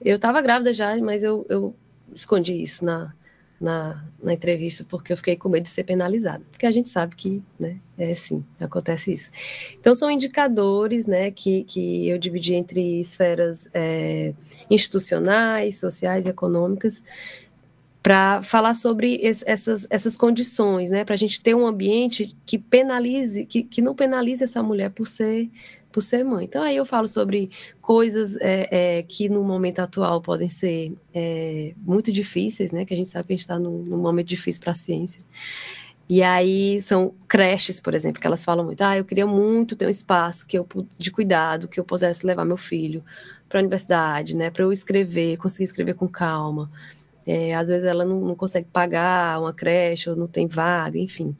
[0.00, 1.74] eu estava grávida já, mas eu, eu
[2.14, 3.12] escondi isso na
[3.60, 7.14] na, na entrevista porque eu fiquei com medo de ser penalizada, porque a gente sabe
[7.14, 9.30] que, né, é sim, acontece isso.
[9.78, 14.32] Então são indicadores, né, que, que eu dividi entre esferas é,
[14.70, 17.02] institucionais, sociais e econômicas,
[18.02, 21.04] para falar sobre esse, essas, essas condições, né?
[21.04, 25.06] Para a gente ter um ambiente que penalize, que, que não penalize essa mulher por
[25.06, 25.50] ser
[25.92, 26.44] por ser mãe.
[26.44, 31.74] Então aí eu falo sobre coisas é, é, que no momento atual podem ser é,
[31.76, 32.84] muito difíceis, né?
[32.84, 35.20] Que a gente sabe que a gente está num, num momento difícil para a ciência.
[36.08, 38.80] E aí são creches, por exemplo, que elas falam muito.
[38.82, 40.66] Ah, eu queria muito ter um espaço que eu
[40.98, 43.04] de cuidado, que eu pudesse levar meu filho
[43.48, 44.50] para a universidade, né?
[44.50, 46.70] Para eu escrever, conseguir escrever com calma.
[47.26, 51.36] É, às vezes ela não, não, consegue pagar uma creche ou não tem vaga, enfim.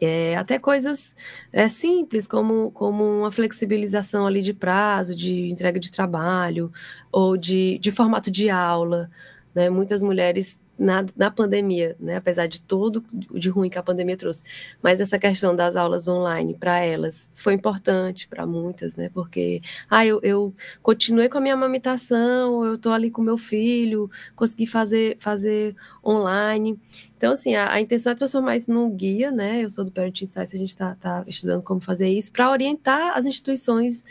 [0.00, 1.14] É, até coisas
[1.52, 6.72] é, simples, como, como uma flexibilização ali de prazo, de entrega de trabalho,
[7.10, 9.10] ou de, de formato de aula.
[9.54, 9.70] Né?
[9.70, 12.16] Muitas mulheres na, na pandemia, né?
[12.16, 14.42] apesar de todo de ruim que a pandemia trouxe.
[14.82, 19.10] Mas essa questão das aulas online para elas foi importante para muitas, né?
[19.12, 19.60] Porque
[19.90, 24.66] ah, eu, eu continuei com a minha amamentação, eu estou ali com meu filho, consegui
[24.66, 26.80] fazer, fazer online.
[27.14, 29.62] Então, assim, a, a, intenção é transformar isso num guia, né?
[29.62, 33.18] Eu sou do Parent Insights, a gente está tá estudando como fazer isso, para orientar
[33.18, 34.02] as instituições,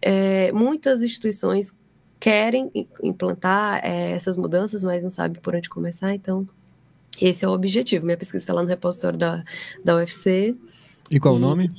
[0.00, 1.74] é, muitas instituições
[2.24, 2.70] querem
[3.02, 6.48] implantar é, essas mudanças, mas não sabem por onde começar, então
[7.20, 8.06] esse é o objetivo.
[8.06, 9.44] Minha pesquisa está lá no repositório da,
[9.84, 10.56] da UFC.
[11.10, 11.36] E qual e...
[11.36, 11.70] o nome?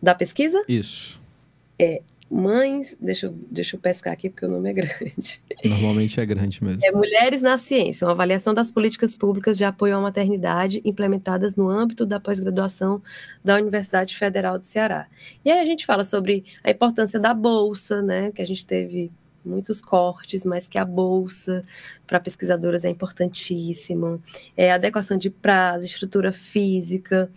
[0.00, 0.64] Da pesquisa?
[0.66, 1.20] Isso.
[1.78, 5.40] É Mães, deixa eu, deixa eu pescar aqui porque o nome é grande.
[5.64, 6.80] Normalmente é grande mesmo.
[6.82, 11.68] É Mulheres na Ciência, uma avaliação das políticas públicas de apoio à maternidade implementadas no
[11.68, 13.02] âmbito da pós-graduação
[13.44, 15.06] da Universidade Federal do Ceará.
[15.44, 19.12] E aí a gente fala sobre a importância da bolsa, né, que a gente teve
[19.46, 21.64] muitos cortes, mas que a bolsa
[22.06, 24.20] para pesquisadoras é importantíssima,
[24.56, 27.30] é adequação de prazo, estrutura física,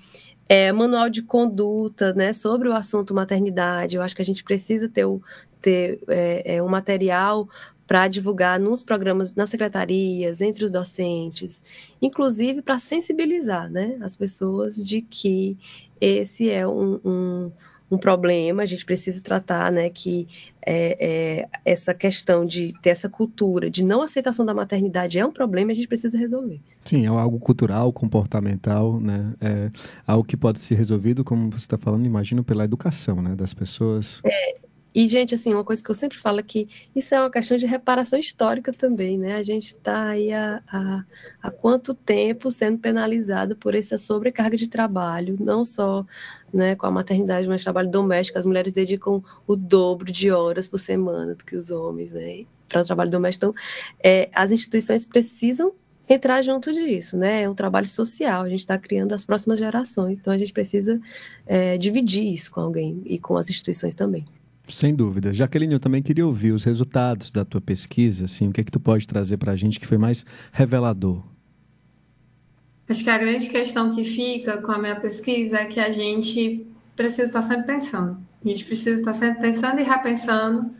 [0.49, 3.95] é, manual de conduta né, sobre o assunto maternidade.
[3.95, 5.22] Eu acho que a gente precisa ter, o,
[5.62, 7.47] ter é, é, um material
[7.86, 11.62] para divulgar nos programas, nas secretarias, entre os docentes,
[12.01, 15.57] inclusive para sensibilizar né, as pessoas de que
[15.99, 17.51] esse é um, um
[17.91, 20.27] um problema, a gente precisa tratar, né, que
[20.65, 25.31] é, é, essa questão de ter essa cultura de não aceitação da maternidade é um
[25.31, 26.59] problema e a gente precisa resolver.
[26.83, 29.71] Sim, é algo cultural, comportamental, né, é
[30.05, 34.21] algo que pode ser resolvido, como você está falando, imagino, pela educação, né, das pessoas.
[34.23, 34.55] É,
[34.93, 37.57] e, gente, assim, uma coisa que eu sempre falo é que isso é uma questão
[37.57, 39.35] de reparação histórica também, né?
[39.35, 41.05] A gente está aí há, há,
[41.43, 46.05] há, quanto tempo sendo penalizado por essa sobrecarga de trabalho, não só
[46.53, 48.37] né, com a maternidade, mas trabalho doméstico.
[48.37, 52.45] As mulheres dedicam o dobro de horas por semana do que os homens, né?
[52.67, 53.47] Para o trabalho doméstico.
[53.47, 53.63] Então,
[54.03, 55.73] é, as instituições precisam
[56.07, 57.43] entrar junto disso, né?
[57.43, 60.99] É um trabalho social, a gente está criando as próximas gerações, então a gente precisa
[61.45, 64.25] é, dividir isso com alguém e com as instituições também.
[64.67, 65.33] Sem dúvida.
[65.33, 68.71] Jaqueline, eu também queria ouvir os resultados da tua pesquisa, assim, o que é que
[68.71, 71.23] tu pode trazer para a gente que foi mais revelador?
[72.89, 76.67] Acho que a grande questão que fica com a minha pesquisa é que a gente
[76.95, 78.17] precisa estar sempre pensando.
[78.43, 80.73] A gente precisa estar sempre pensando e repensando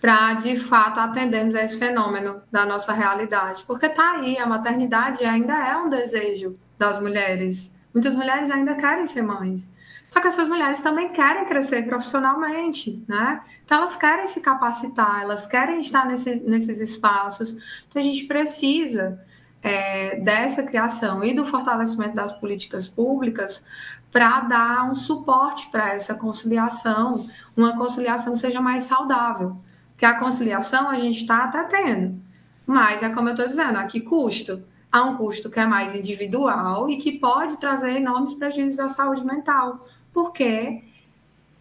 [0.00, 3.62] para, de fato, atendermos a esse fenômeno da nossa realidade.
[3.66, 7.72] Porque está aí, a maternidade ainda é um desejo das mulheres.
[7.94, 9.66] Muitas mulheres ainda querem ser mães.
[10.08, 13.40] Só que essas mulheres também querem crescer profissionalmente, né?
[13.64, 17.56] Então elas querem se capacitar, elas querem estar nesses, nesses espaços.
[17.88, 19.20] Então a gente precisa
[19.64, 23.66] é, dessa criação e do fortalecimento das políticas públicas
[24.12, 29.56] para dar um suporte para essa conciliação, uma conciliação que seja mais saudável.
[29.90, 32.20] Porque a conciliação a gente está até tendo,
[32.66, 34.62] mas é como eu estou dizendo, a que custo?
[34.92, 39.24] Há um custo que é mais individual e que pode trazer enormes prejuízos à saúde
[39.24, 39.84] mental
[40.14, 40.84] porque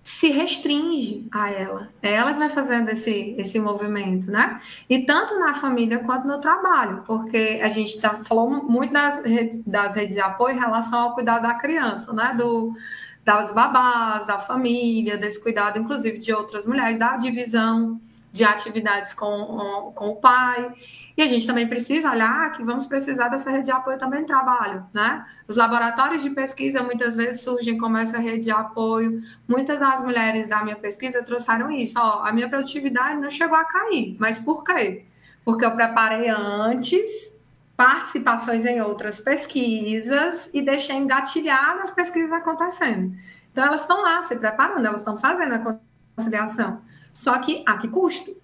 [0.04, 1.90] se restringe a ela.
[2.02, 4.62] É ela que vai fazendo esse, esse movimento, né?
[4.90, 9.62] E tanto na família quanto no trabalho, porque a gente tá, falou muito das redes,
[9.66, 12.36] das redes de apoio em relação ao cuidado da criança, né?
[12.38, 12.76] Do,
[13.24, 18.02] das babás, da família, desse cuidado, inclusive, de outras mulheres, da divisão
[18.34, 20.70] de atividades com, com o pai.
[21.16, 24.26] E a gente também precisa olhar que vamos precisar dessa rede de apoio também no
[24.26, 25.26] trabalho, né?
[25.48, 29.22] Os laboratórios de pesquisa muitas vezes surgem como essa rede de apoio.
[29.48, 32.00] Muitas das mulheres da minha pesquisa trouxeram isso.
[32.00, 35.06] Ó, a minha produtividade não chegou a cair, mas por quê?
[35.46, 37.40] Porque eu preparei antes
[37.78, 43.16] participações em outras pesquisas e deixei engatilhar nas pesquisas acontecendo.
[43.52, 45.78] Então elas estão lá se preparando, elas estão fazendo a
[46.16, 46.82] conciliação.
[47.12, 48.36] Só que a que custo?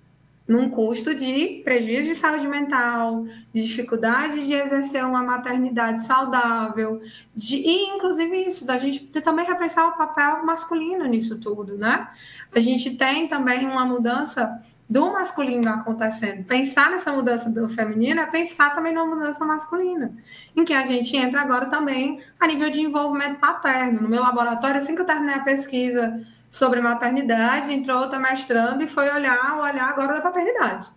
[0.50, 3.24] Num custo de prejuízo de saúde mental,
[3.54, 7.04] de dificuldade de exercer uma maternidade saudável,
[7.36, 12.10] de, e inclusive isso, da gente também repensar o papel masculino nisso tudo, né?
[12.52, 16.43] A gente tem também uma mudança do masculino acontecendo.
[16.45, 20.12] Pensar nessa mudança do feminino é pensar também numa mudança masculina,
[20.56, 24.02] em que a gente entra agora também a nível de envolvimento paterno.
[24.02, 28.88] No meu laboratório, assim que eu terminei a pesquisa sobre maternidade, entrou outra mestrando e
[28.88, 30.89] foi olhar o olhar agora da paternidade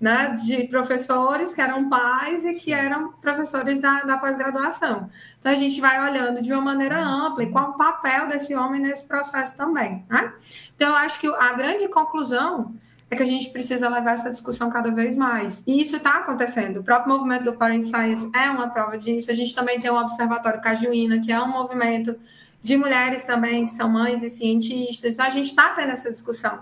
[0.00, 5.10] né, de professores que eram pais e que eram professores da, da pós-graduação.
[5.38, 8.80] Então, a gente vai olhando de uma maneira ampla e qual o papel desse homem
[8.80, 10.04] nesse processo também.
[10.08, 10.32] Né?
[10.74, 12.74] Então, eu acho que a grande conclusão
[13.10, 15.62] é que a gente precisa levar essa discussão cada vez mais.
[15.66, 16.80] E isso está acontecendo.
[16.80, 19.30] O próprio movimento do Parent Science é uma prova disso.
[19.30, 22.16] A gente também tem o Observatório Cajuína, que é um movimento
[22.62, 25.14] de mulheres também, que são mães e cientistas.
[25.14, 26.60] Então, a gente está tendo essa discussão.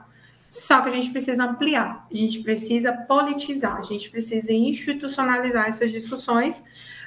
[0.48, 5.90] Só que a gente precisa ampliar, a gente precisa politizar, a gente precisa institucionalizar essas
[5.90, 6.64] discussões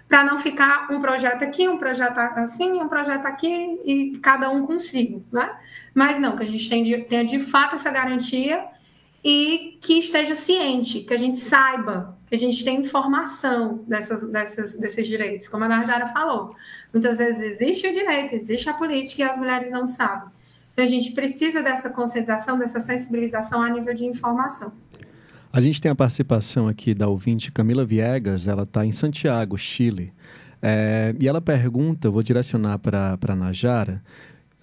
[0.08, 4.68] para não ficar um projeto aqui, um projeto assim, um projeto aqui e cada um
[4.68, 5.58] consigo, né?
[5.94, 8.64] Mas não, que a gente tenha, tenha de fato essa garantia
[9.24, 14.76] e que esteja ciente, que a gente saiba, que a gente tenha informação dessas, dessas,
[14.76, 16.56] desses direitos, como a Narjara falou.
[16.92, 20.30] Muitas vezes existe o direito, existe a política e as mulheres não sabem.
[20.74, 24.72] Então, a gente precisa dessa conscientização, dessa sensibilização a nível de informação.
[25.54, 30.14] A gente tem a participação aqui da ouvinte Camila Viegas, ela está em Santiago, Chile.
[30.62, 34.02] É, e ela pergunta, vou direcionar para a Najara,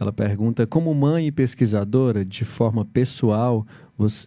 [0.01, 3.67] ela pergunta, como mãe e pesquisadora, de forma pessoal,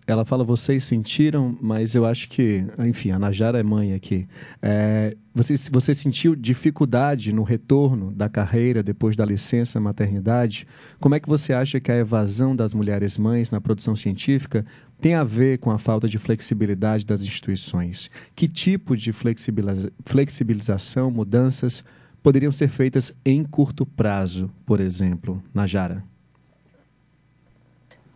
[0.05, 4.27] ela fala, vocês sentiram, mas eu acho que, enfim, a Najara é mãe aqui.
[4.61, 10.67] É, você, você sentiu dificuldade no retorno da carreira depois da licença maternidade?
[10.99, 14.65] Como é que você acha que a evasão das mulheres mães na produção científica
[14.99, 18.11] tem a ver com a falta de flexibilidade das instituições?
[18.35, 21.81] Que tipo de flexibiliza flexibilização, mudanças
[22.21, 26.10] poderiam ser feitas em curto prazo, por exemplo, Najara?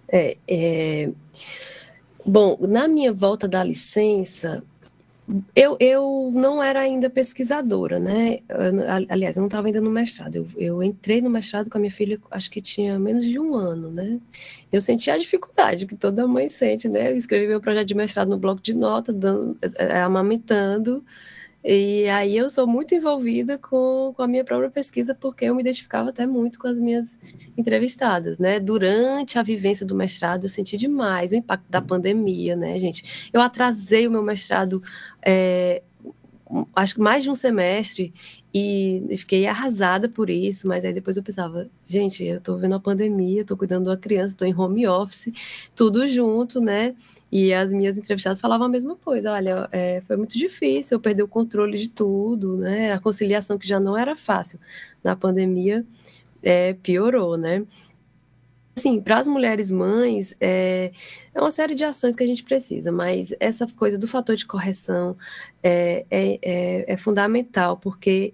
[0.08, 1.12] É, é...
[2.26, 4.64] Bom, na minha volta da licença,
[5.56, 8.40] eu, eu não era ainda pesquisadora, né?
[9.10, 10.36] Aliás, eu não estava ainda no mestrado.
[10.36, 13.56] Eu, eu entrei no mestrado com a minha filha, acho que tinha menos de um
[13.56, 14.20] ano, né?
[14.72, 17.12] Eu senti a dificuldade que toda mãe sente, né?
[17.12, 21.04] Eu escrevi meu projeto de mestrado no bloco de nota, dando, é, amamentando.
[21.68, 25.62] E aí eu sou muito envolvida com, com a minha própria pesquisa, porque eu me
[25.62, 27.18] identificava até muito com as minhas
[27.58, 28.60] entrevistadas, né?
[28.60, 33.30] Durante a vivência do mestrado, eu senti demais o impacto da pandemia, né, gente?
[33.34, 34.80] Eu atrasei o meu mestrado,
[35.26, 35.82] é,
[36.76, 38.14] acho que mais de um semestre,
[38.54, 42.80] e fiquei arrasada por isso, mas aí depois eu pensava, gente, eu tô vendo a
[42.80, 45.32] pandemia, tô cuidando da criança, tô em home office,
[45.76, 46.96] tudo junto, né?
[47.32, 51.22] E as minhas entrevistadas falavam a mesma coisa, olha, é, foi muito difícil, eu perdi
[51.22, 52.94] o controle de tudo, né?
[52.94, 54.60] A conciliação que já não era fácil
[55.04, 55.86] na pandemia
[56.42, 57.66] é, piorou, né?
[58.78, 60.92] Assim, para as mulheres mães, é,
[61.34, 64.46] é, uma série de ações que a gente precisa, mas essa coisa do fator de
[64.46, 65.16] correção
[65.64, 68.34] é, é, é, é fundamental, porque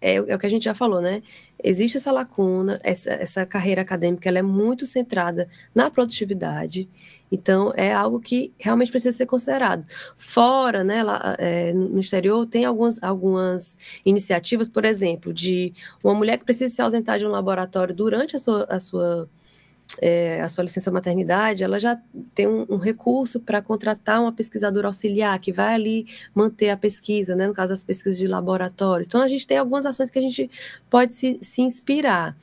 [0.00, 1.22] é, é, o que a gente já falou, né?
[1.62, 6.88] Existe essa lacuna, essa, essa carreira acadêmica ela é muito centrada na produtividade,
[7.30, 9.86] então é algo que realmente precisa ser considerado.
[10.18, 15.72] Fora, né, lá, é, no exterior, tem algumas, algumas iniciativas, por exemplo, de
[16.02, 19.28] uma mulher que precisa se ausentar de um laboratório durante a sua, a sua
[20.00, 21.98] é, a sua licença maternidade, ela já
[22.34, 27.34] tem um, um recurso para contratar uma pesquisadora auxiliar que vai ali manter a pesquisa,
[27.34, 29.04] né, no caso das pesquisas de laboratório.
[29.06, 30.50] Então, a gente tem algumas ações que a gente
[30.90, 32.36] pode se, se inspirar.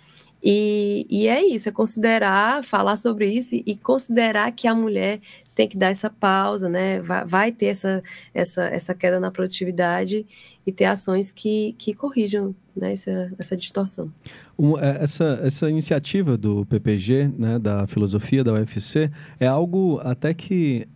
[0.45, 5.21] E, e, é isso, é considerar, falar sobre isso e, e, considerar que a mulher
[5.55, 6.99] tem que dar essa pausa, né?
[7.01, 10.25] Vai, vai, ter essa, essa, essa queda na produtividade
[10.65, 14.11] e ter ações que, que corrijam né, essa, essa distorção.
[14.57, 20.33] Um, é, essa, essa iniciativa do PPG, né, da filosofia da UFC, é algo até
[20.33, 20.87] que,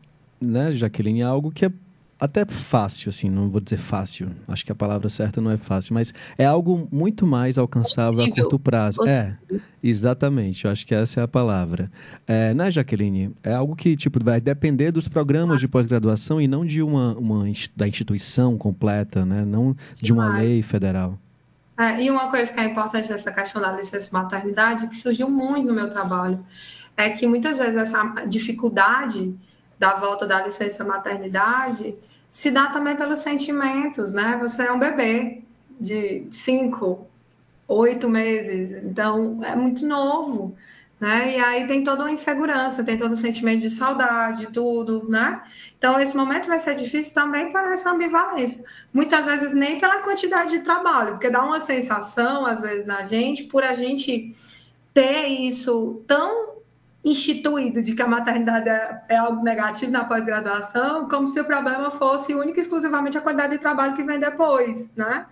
[0.41, 1.71] né, Jaqueline, é algo que é
[2.19, 5.93] até fácil, assim, não vou dizer fácil, acho que a palavra certa não é fácil,
[5.93, 8.33] mas é algo muito mais alcançável Possível.
[8.33, 9.07] a curto prazo.
[9.07, 9.61] É, Possível.
[9.83, 11.91] É, exatamente, eu acho que essa é a palavra.
[12.25, 13.35] É, né, Jaqueline?
[13.43, 17.43] É algo que, tipo, vai depender dos programas de pós-graduação e não de uma, uma
[17.75, 19.45] da instituição completa, né?
[19.45, 21.19] Não de uma lei federal.
[21.77, 25.67] É, e uma coisa que é importante dessa questão da licença maternidade, que surgiu muito
[25.67, 26.43] no meu trabalho,
[26.95, 29.35] é que muitas vezes essa dificuldade
[29.79, 31.95] da volta da licença maternidade
[32.31, 34.37] se dá também pelos sentimentos, né?
[34.41, 35.41] Você é um bebê
[35.79, 37.07] de cinco,
[37.67, 40.55] oito meses, então é muito novo,
[40.99, 41.37] né?
[41.37, 45.41] E aí tem toda uma insegurança, tem todo o sentimento de saudade, tudo, né?
[45.77, 48.63] Então esse momento vai ser difícil também por essa ambivalência.
[48.93, 53.43] Muitas vezes nem pela quantidade de trabalho, porque dá uma sensação às vezes na gente
[53.43, 54.35] por a gente
[54.93, 56.56] ter isso tão
[57.09, 61.91] instituído de que a maternidade é, é algo negativo na pós-graduação, como se o problema
[61.91, 65.25] fosse único e exclusivamente a quantidade de trabalho que vem depois, né?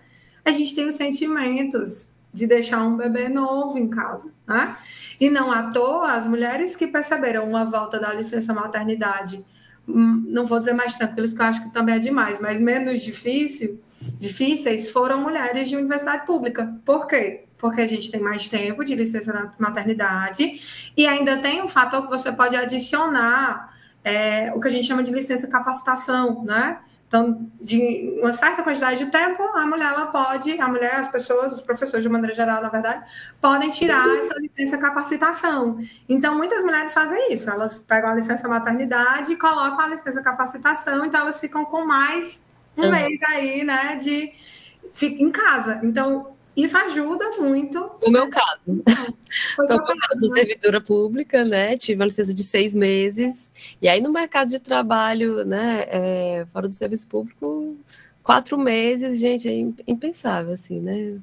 [0.44, 4.76] A gente tem os sentimentos de deixar um bebê novo em casa, né?
[5.20, 9.44] E não à toa, as mulheres que perceberam uma volta da licença maternidade,
[9.88, 13.02] hum, não vou dizer mais tranquilas, que eu acho que também é demais, mas menos
[13.02, 16.74] difícil, difíceis foram mulheres de universidade pública.
[16.84, 17.46] Por quê?
[17.58, 20.60] porque a gente tem mais tempo de licença na maternidade
[20.96, 23.74] e ainda tem um fator que você pode adicionar
[24.04, 26.78] é, o que a gente chama de licença capacitação, né?
[27.08, 31.52] Então, de uma certa quantidade de tempo, a mulher ela pode, a mulher, as pessoas,
[31.52, 33.04] os professores de maneira geral, na verdade,
[33.40, 35.78] podem tirar essa licença capacitação.
[36.08, 41.04] Então, muitas mulheres fazem isso, elas pegam a licença maternidade e colocam a licença capacitação,
[41.04, 42.44] então elas ficam com mais
[42.76, 42.90] um uhum.
[42.90, 44.32] mês aí, né, de
[45.02, 45.80] em casa.
[45.82, 47.78] Então, isso ajuda muito.
[48.02, 48.82] No meu caso.
[49.60, 51.76] Então, caso, sou servidora pública, né?
[51.76, 53.52] Tive uma licença de seis meses.
[53.80, 55.84] E aí, no mercado de trabalho, né?
[55.88, 57.76] É, fora do serviço público,
[58.22, 61.18] quatro meses, gente, é impensável, assim, né?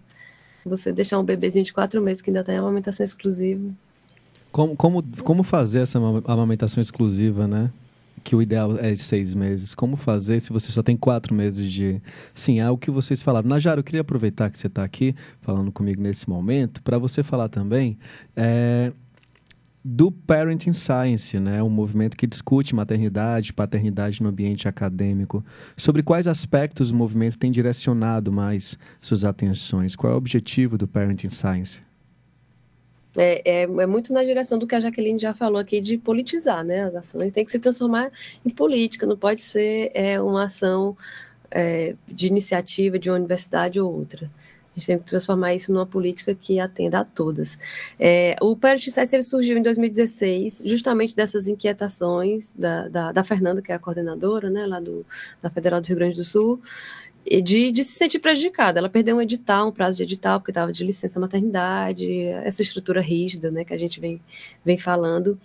[0.65, 3.71] Você deixar um bebezinho de quatro meses que ainda tem amamentação exclusiva.
[4.51, 7.71] Como, como, como fazer essa amamentação exclusiva, né?
[8.23, 9.75] Que o ideal é seis meses.
[9.75, 12.01] Como fazer se você só tem quatro meses de.
[12.33, 13.47] Sim, é o que vocês falaram.
[13.49, 17.49] Najara, eu queria aproveitar que você está aqui falando comigo nesse momento para você falar
[17.49, 17.97] também.
[18.35, 18.91] É,
[19.83, 25.43] do Parenting Science, né, um movimento que discute maternidade, paternidade no ambiente acadêmico.
[25.75, 29.95] Sobre quais aspectos o movimento tem direcionado mais suas atenções?
[29.95, 31.81] Qual é o objetivo do Parenting Science?
[33.17, 36.63] É, é, é, muito na direção do que a Jaqueline já falou aqui de politizar,
[36.63, 36.85] né?
[36.85, 38.11] As ações tem que se transformar
[38.43, 40.97] em política, não pode ser é, uma ação
[41.51, 44.29] é, de iniciativa de uma universidade ou outra.
[44.75, 47.59] A gente tem que transformar isso numa política que atenda a todas.
[47.99, 53.71] É, o Parity ele surgiu em 2016, justamente dessas inquietações da, da, da, Fernanda, que
[53.71, 55.05] é a coordenadora, né, lá do,
[55.41, 56.59] da Federal do Rio Grande do Sul,
[57.25, 58.79] de, de, se sentir prejudicada.
[58.79, 63.01] Ela perdeu um edital, um prazo de edital, porque estava de licença maternidade, essa estrutura
[63.01, 64.21] rígida né, que a gente vem,
[64.63, 65.39] vem falando.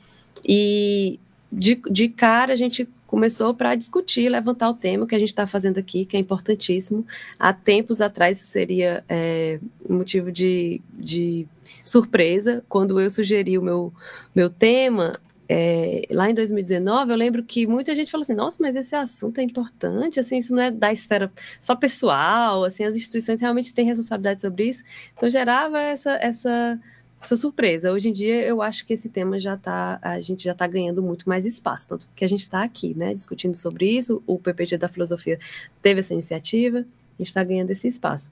[0.45, 1.18] E
[1.51, 5.47] de, de cara a gente começou para discutir, levantar o tema que a gente está
[5.47, 7.07] fazendo aqui, que é importantíssimo.
[7.39, 9.59] Há tempos atrás isso seria é,
[9.89, 11.47] motivo de, de
[11.83, 12.62] surpresa.
[12.68, 13.95] Quando eu sugeri o meu,
[14.35, 15.18] meu tema,
[15.49, 19.38] é, lá em 2019, eu lembro que muita gente falou assim, nossa, mas esse assunto
[19.38, 23.86] é importante, assim, isso não é da esfera só pessoal, assim, as instituições realmente têm
[23.86, 24.84] responsabilidade sobre isso,
[25.16, 26.78] então gerava essa, essa,
[27.20, 27.90] essa surpresa.
[27.90, 31.03] Hoje em dia, eu acho que esse tema já está, a gente já está ganhando
[31.03, 34.76] muito mais espaço, tanto que a gente está aqui, né, discutindo sobre isso, o PPG
[34.76, 35.38] da Filosofia
[35.80, 36.82] teve essa iniciativa, a
[37.22, 38.30] gente está ganhando esse espaço.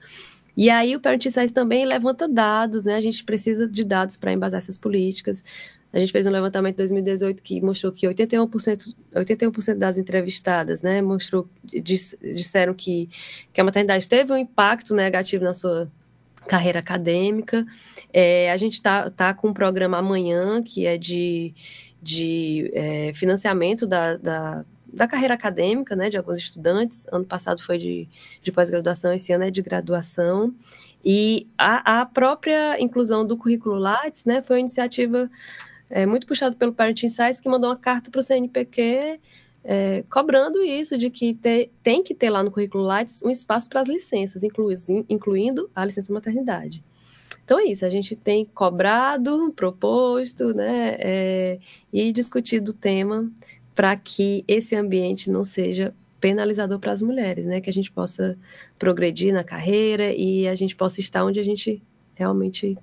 [0.57, 2.95] E aí o Parent Science também levanta dados, né?
[2.95, 5.43] A gente precisa de dados para embasar essas políticas.
[5.93, 11.01] A gente fez um levantamento em 2018 que mostrou que 81%, 81% das entrevistadas, né,
[11.01, 13.09] mostrou, disseram que,
[13.53, 15.89] que a maternidade teve um impacto negativo na sua
[16.47, 17.65] carreira acadêmica.
[18.11, 21.53] É, a gente está tá com um programa amanhã que é de,
[22.01, 27.05] de é, financiamento da, da, da, carreira acadêmica, né, de alguns estudantes.
[27.11, 28.07] Ano passado foi de,
[28.41, 30.53] de pós-graduação, esse ano é de graduação.
[31.03, 35.29] E a, a própria inclusão do currículo Lattes, né, foi uma iniciativa
[35.89, 39.19] é, muito puxado pelo Parent Insights, que mandou uma carta para o CNPq
[39.69, 43.69] é, cobrando isso, de que te, tem que ter lá no currículo Lattes um espaço
[43.69, 44.75] para as licenças, inclui,
[45.09, 46.81] incluindo a licença maternidade.
[47.43, 51.59] Então é isso, a gente tem cobrado, proposto, né, é,
[51.91, 53.29] e discutido o tema
[53.77, 58.35] para que esse ambiente não seja penalizador para as mulheres, né, que a gente possa
[58.79, 61.79] progredir na carreira e a gente possa estar onde a gente
[62.15, 62.75] realmente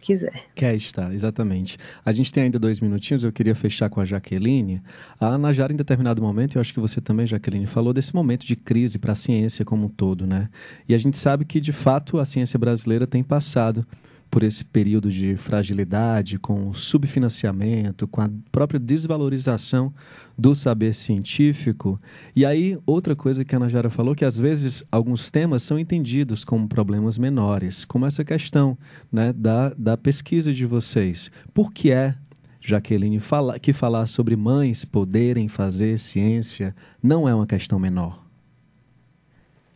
[0.00, 0.32] quiser.
[0.54, 1.76] Quer estar, exatamente.
[2.02, 4.80] A gente tem ainda dois minutinhos, eu queria fechar com a Jaqueline.
[5.20, 8.46] A Ana Jara, em determinado momento, eu acho que você também, Jaqueline, falou desse momento
[8.46, 10.48] de crise para a ciência como um todo, né?
[10.88, 13.86] E a gente sabe que, de fato, a ciência brasileira tem passado
[14.30, 19.92] por esse período de fragilidade, com o subfinanciamento, com a própria desvalorização
[20.38, 22.00] do saber científico.
[22.34, 26.44] E aí, outra coisa que a Najara falou, que às vezes alguns temas são entendidos
[26.44, 28.78] como problemas menores, como essa questão
[29.10, 31.30] né, da, da pesquisa de vocês.
[31.52, 32.14] Por que é
[32.60, 38.29] Jaqueline, fala, que falar sobre mães poderem fazer ciência não é uma questão menor?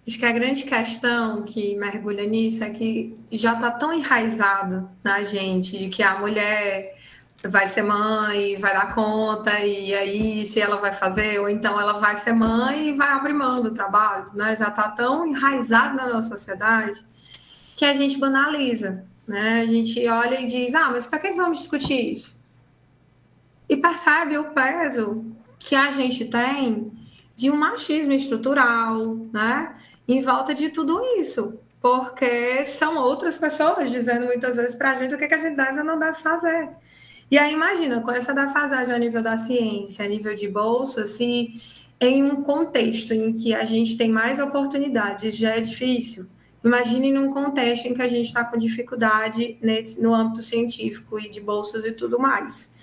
[0.07, 5.23] Acho que a grande questão que mergulha nisso é que já está tão enraizado na
[5.25, 6.99] gente de que a mulher
[7.43, 11.95] vai ser mãe, vai dar conta, e aí se ela vai fazer, ou então ela
[11.95, 14.57] vai ser mãe e vai abrir mão do trabalho, né?
[14.57, 17.05] Já está tão enraizado na nossa sociedade
[17.77, 19.63] que a gente banaliza, né?
[19.63, 22.45] A gente olha e diz, ah, mas para que vamos discutir isso?
[23.69, 25.25] e percebe o peso
[25.59, 26.93] que a gente tem
[27.35, 29.75] de um machismo estrutural, né?
[30.07, 35.15] Em volta de tudo isso, porque são outras pessoas dizendo muitas vezes para a gente
[35.15, 36.71] o que, que a gente deve ou não deve fazer.
[37.31, 41.61] E aí, imagina, com essa defasagem a nível da ciência, a nível de bolsa, se
[42.01, 46.27] em um contexto em que a gente tem mais oportunidades já é difícil,
[46.63, 51.31] imagine num contexto em que a gente está com dificuldade nesse, no âmbito científico e
[51.31, 52.75] de bolsas e tudo mais.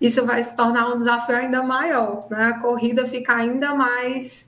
[0.00, 2.44] Isso vai se tornar um desafio ainda maior, né?
[2.44, 4.47] a corrida fica ainda mais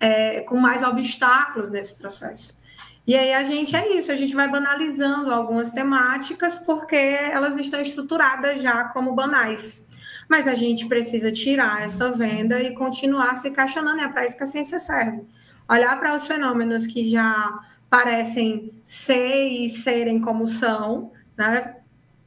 [0.00, 2.58] é, com mais obstáculos nesse processo.
[3.06, 7.80] E aí a gente é isso, a gente vai banalizando algumas temáticas porque elas estão
[7.80, 9.86] estruturadas já como banais.
[10.28, 14.42] Mas a gente precisa tirar essa venda e continuar se questionando, é para isso que
[14.42, 15.22] a ciência serve.
[15.68, 21.76] Olhar para os fenômenos que já parecem ser e serem como são, né?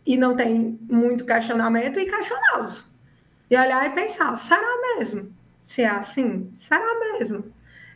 [0.06, 2.90] E não tem muito questionamento e questioná-los.
[3.50, 5.30] E olhar e pensar, será mesmo?
[5.66, 7.52] Se é assim, será mesmo?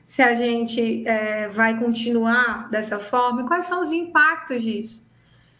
[0.08, 5.04] Se a gente é, vai continuar dessa forma e quais são os impactos disso.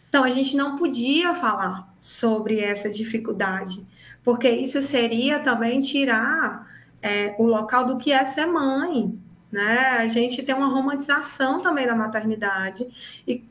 [0.08, 3.84] Então, a gente não podia falar sobre essa dificuldade,
[4.22, 6.70] porque isso seria também tirar
[7.02, 9.18] é, o local do que é ser mãe.
[9.50, 9.78] Né?
[9.98, 12.88] A gente tem uma romantização também da maternidade
[13.26, 13.44] e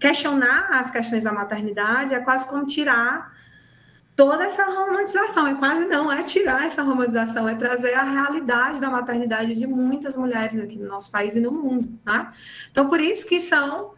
[0.00, 3.33] questionar as questões da maternidade é quase como tirar
[4.16, 8.88] toda essa romantização, e quase não é tirar essa romantização, é trazer a realidade da
[8.88, 12.32] maternidade de muitas mulheres aqui no nosso país e no mundo, né?
[12.70, 13.92] Então, por isso que são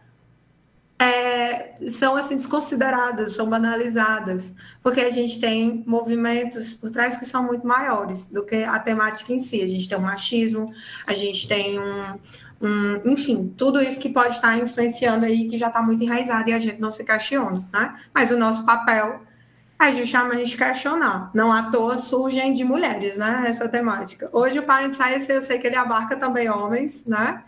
[0.99, 4.51] é, são assim desconsideradas, são banalizadas,
[4.81, 9.31] porque a gente tem movimentos por trás que são muito maiores do que a temática
[9.31, 9.61] em si.
[9.61, 10.73] A gente tem o machismo,
[11.05, 12.19] a gente tem um,
[12.59, 16.53] um enfim, tudo isso que pode estar influenciando aí, que já está muito enraizado e
[16.53, 17.95] a gente não se questiona, né?
[18.11, 19.26] Mas o nosso papel
[19.79, 21.29] é justamente questionar.
[21.33, 23.45] Não à toa surgem de mulheres, né?
[23.47, 24.29] Essa temática.
[24.31, 27.43] Hoje o Parent Science, eu sei que ele abarca também homens, né?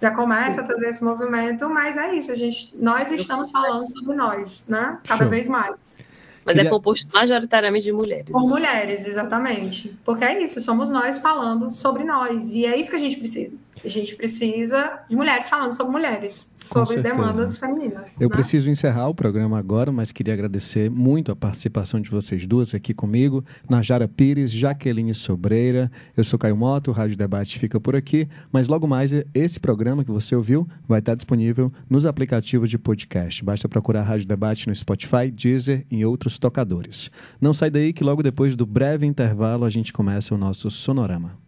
[0.00, 4.14] Já começa a trazer esse movimento, mas é isso, a gente, nós estamos falando sobre
[4.14, 4.98] nós, né?
[5.06, 5.30] Cada Show.
[5.30, 5.98] vez mais.
[6.44, 6.68] Mas é Queria...
[6.68, 8.32] é composto majoritariamente de mulheres.
[8.32, 9.96] Com mulheres, exatamente.
[10.04, 12.50] Porque é isso, somos nós falando sobre nós.
[12.50, 13.56] E é isso que a gente precisa.
[13.84, 18.18] A gente precisa de mulheres falando sobre mulheres, sobre demandas femininas.
[18.18, 18.34] Eu né?
[18.34, 22.94] preciso encerrar o programa agora, mas queria agradecer muito a participação de vocês duas aqui
[22.94, 23.44] comigo.
[23.68, 25.90] Najara Pires, Jaqueline Sobreira.
[26.16, 30.02] Eu sou Caio Moto, o Rádio Debate fica por aqui, mas logo mais esse programa
[30.02, 33.44] que você ouviu vai estar disponível nos aplicativos de podcast.
[33.44, 37.10] Basta procurar Rádio Debate no Spotify, Deezer e outros tocadores.
[37.38, 41.43] Não sai daí que logo depois do breve intervalo a gente começa o nosso sonorama.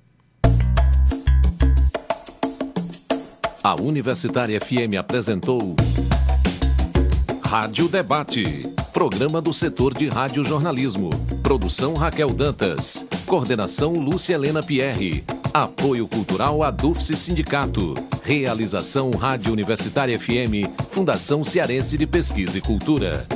[3.67, 5.75] A Universitária FM apresentou
[7.43, 11.11] Rádio Debate, programa do setor de radiojornalismo.
[11.43, 13.05] Produção Raquel Dantas.
[13.27, 15.25] Coordenação Lúcia Helena Pierre.
[15.53, 17.97] Apoio Cultural Adufse Sindicato.
[18.23, 23.27] Realização Rádio Universitária FM, Fundação Cearense de Pesquisa e Cultura.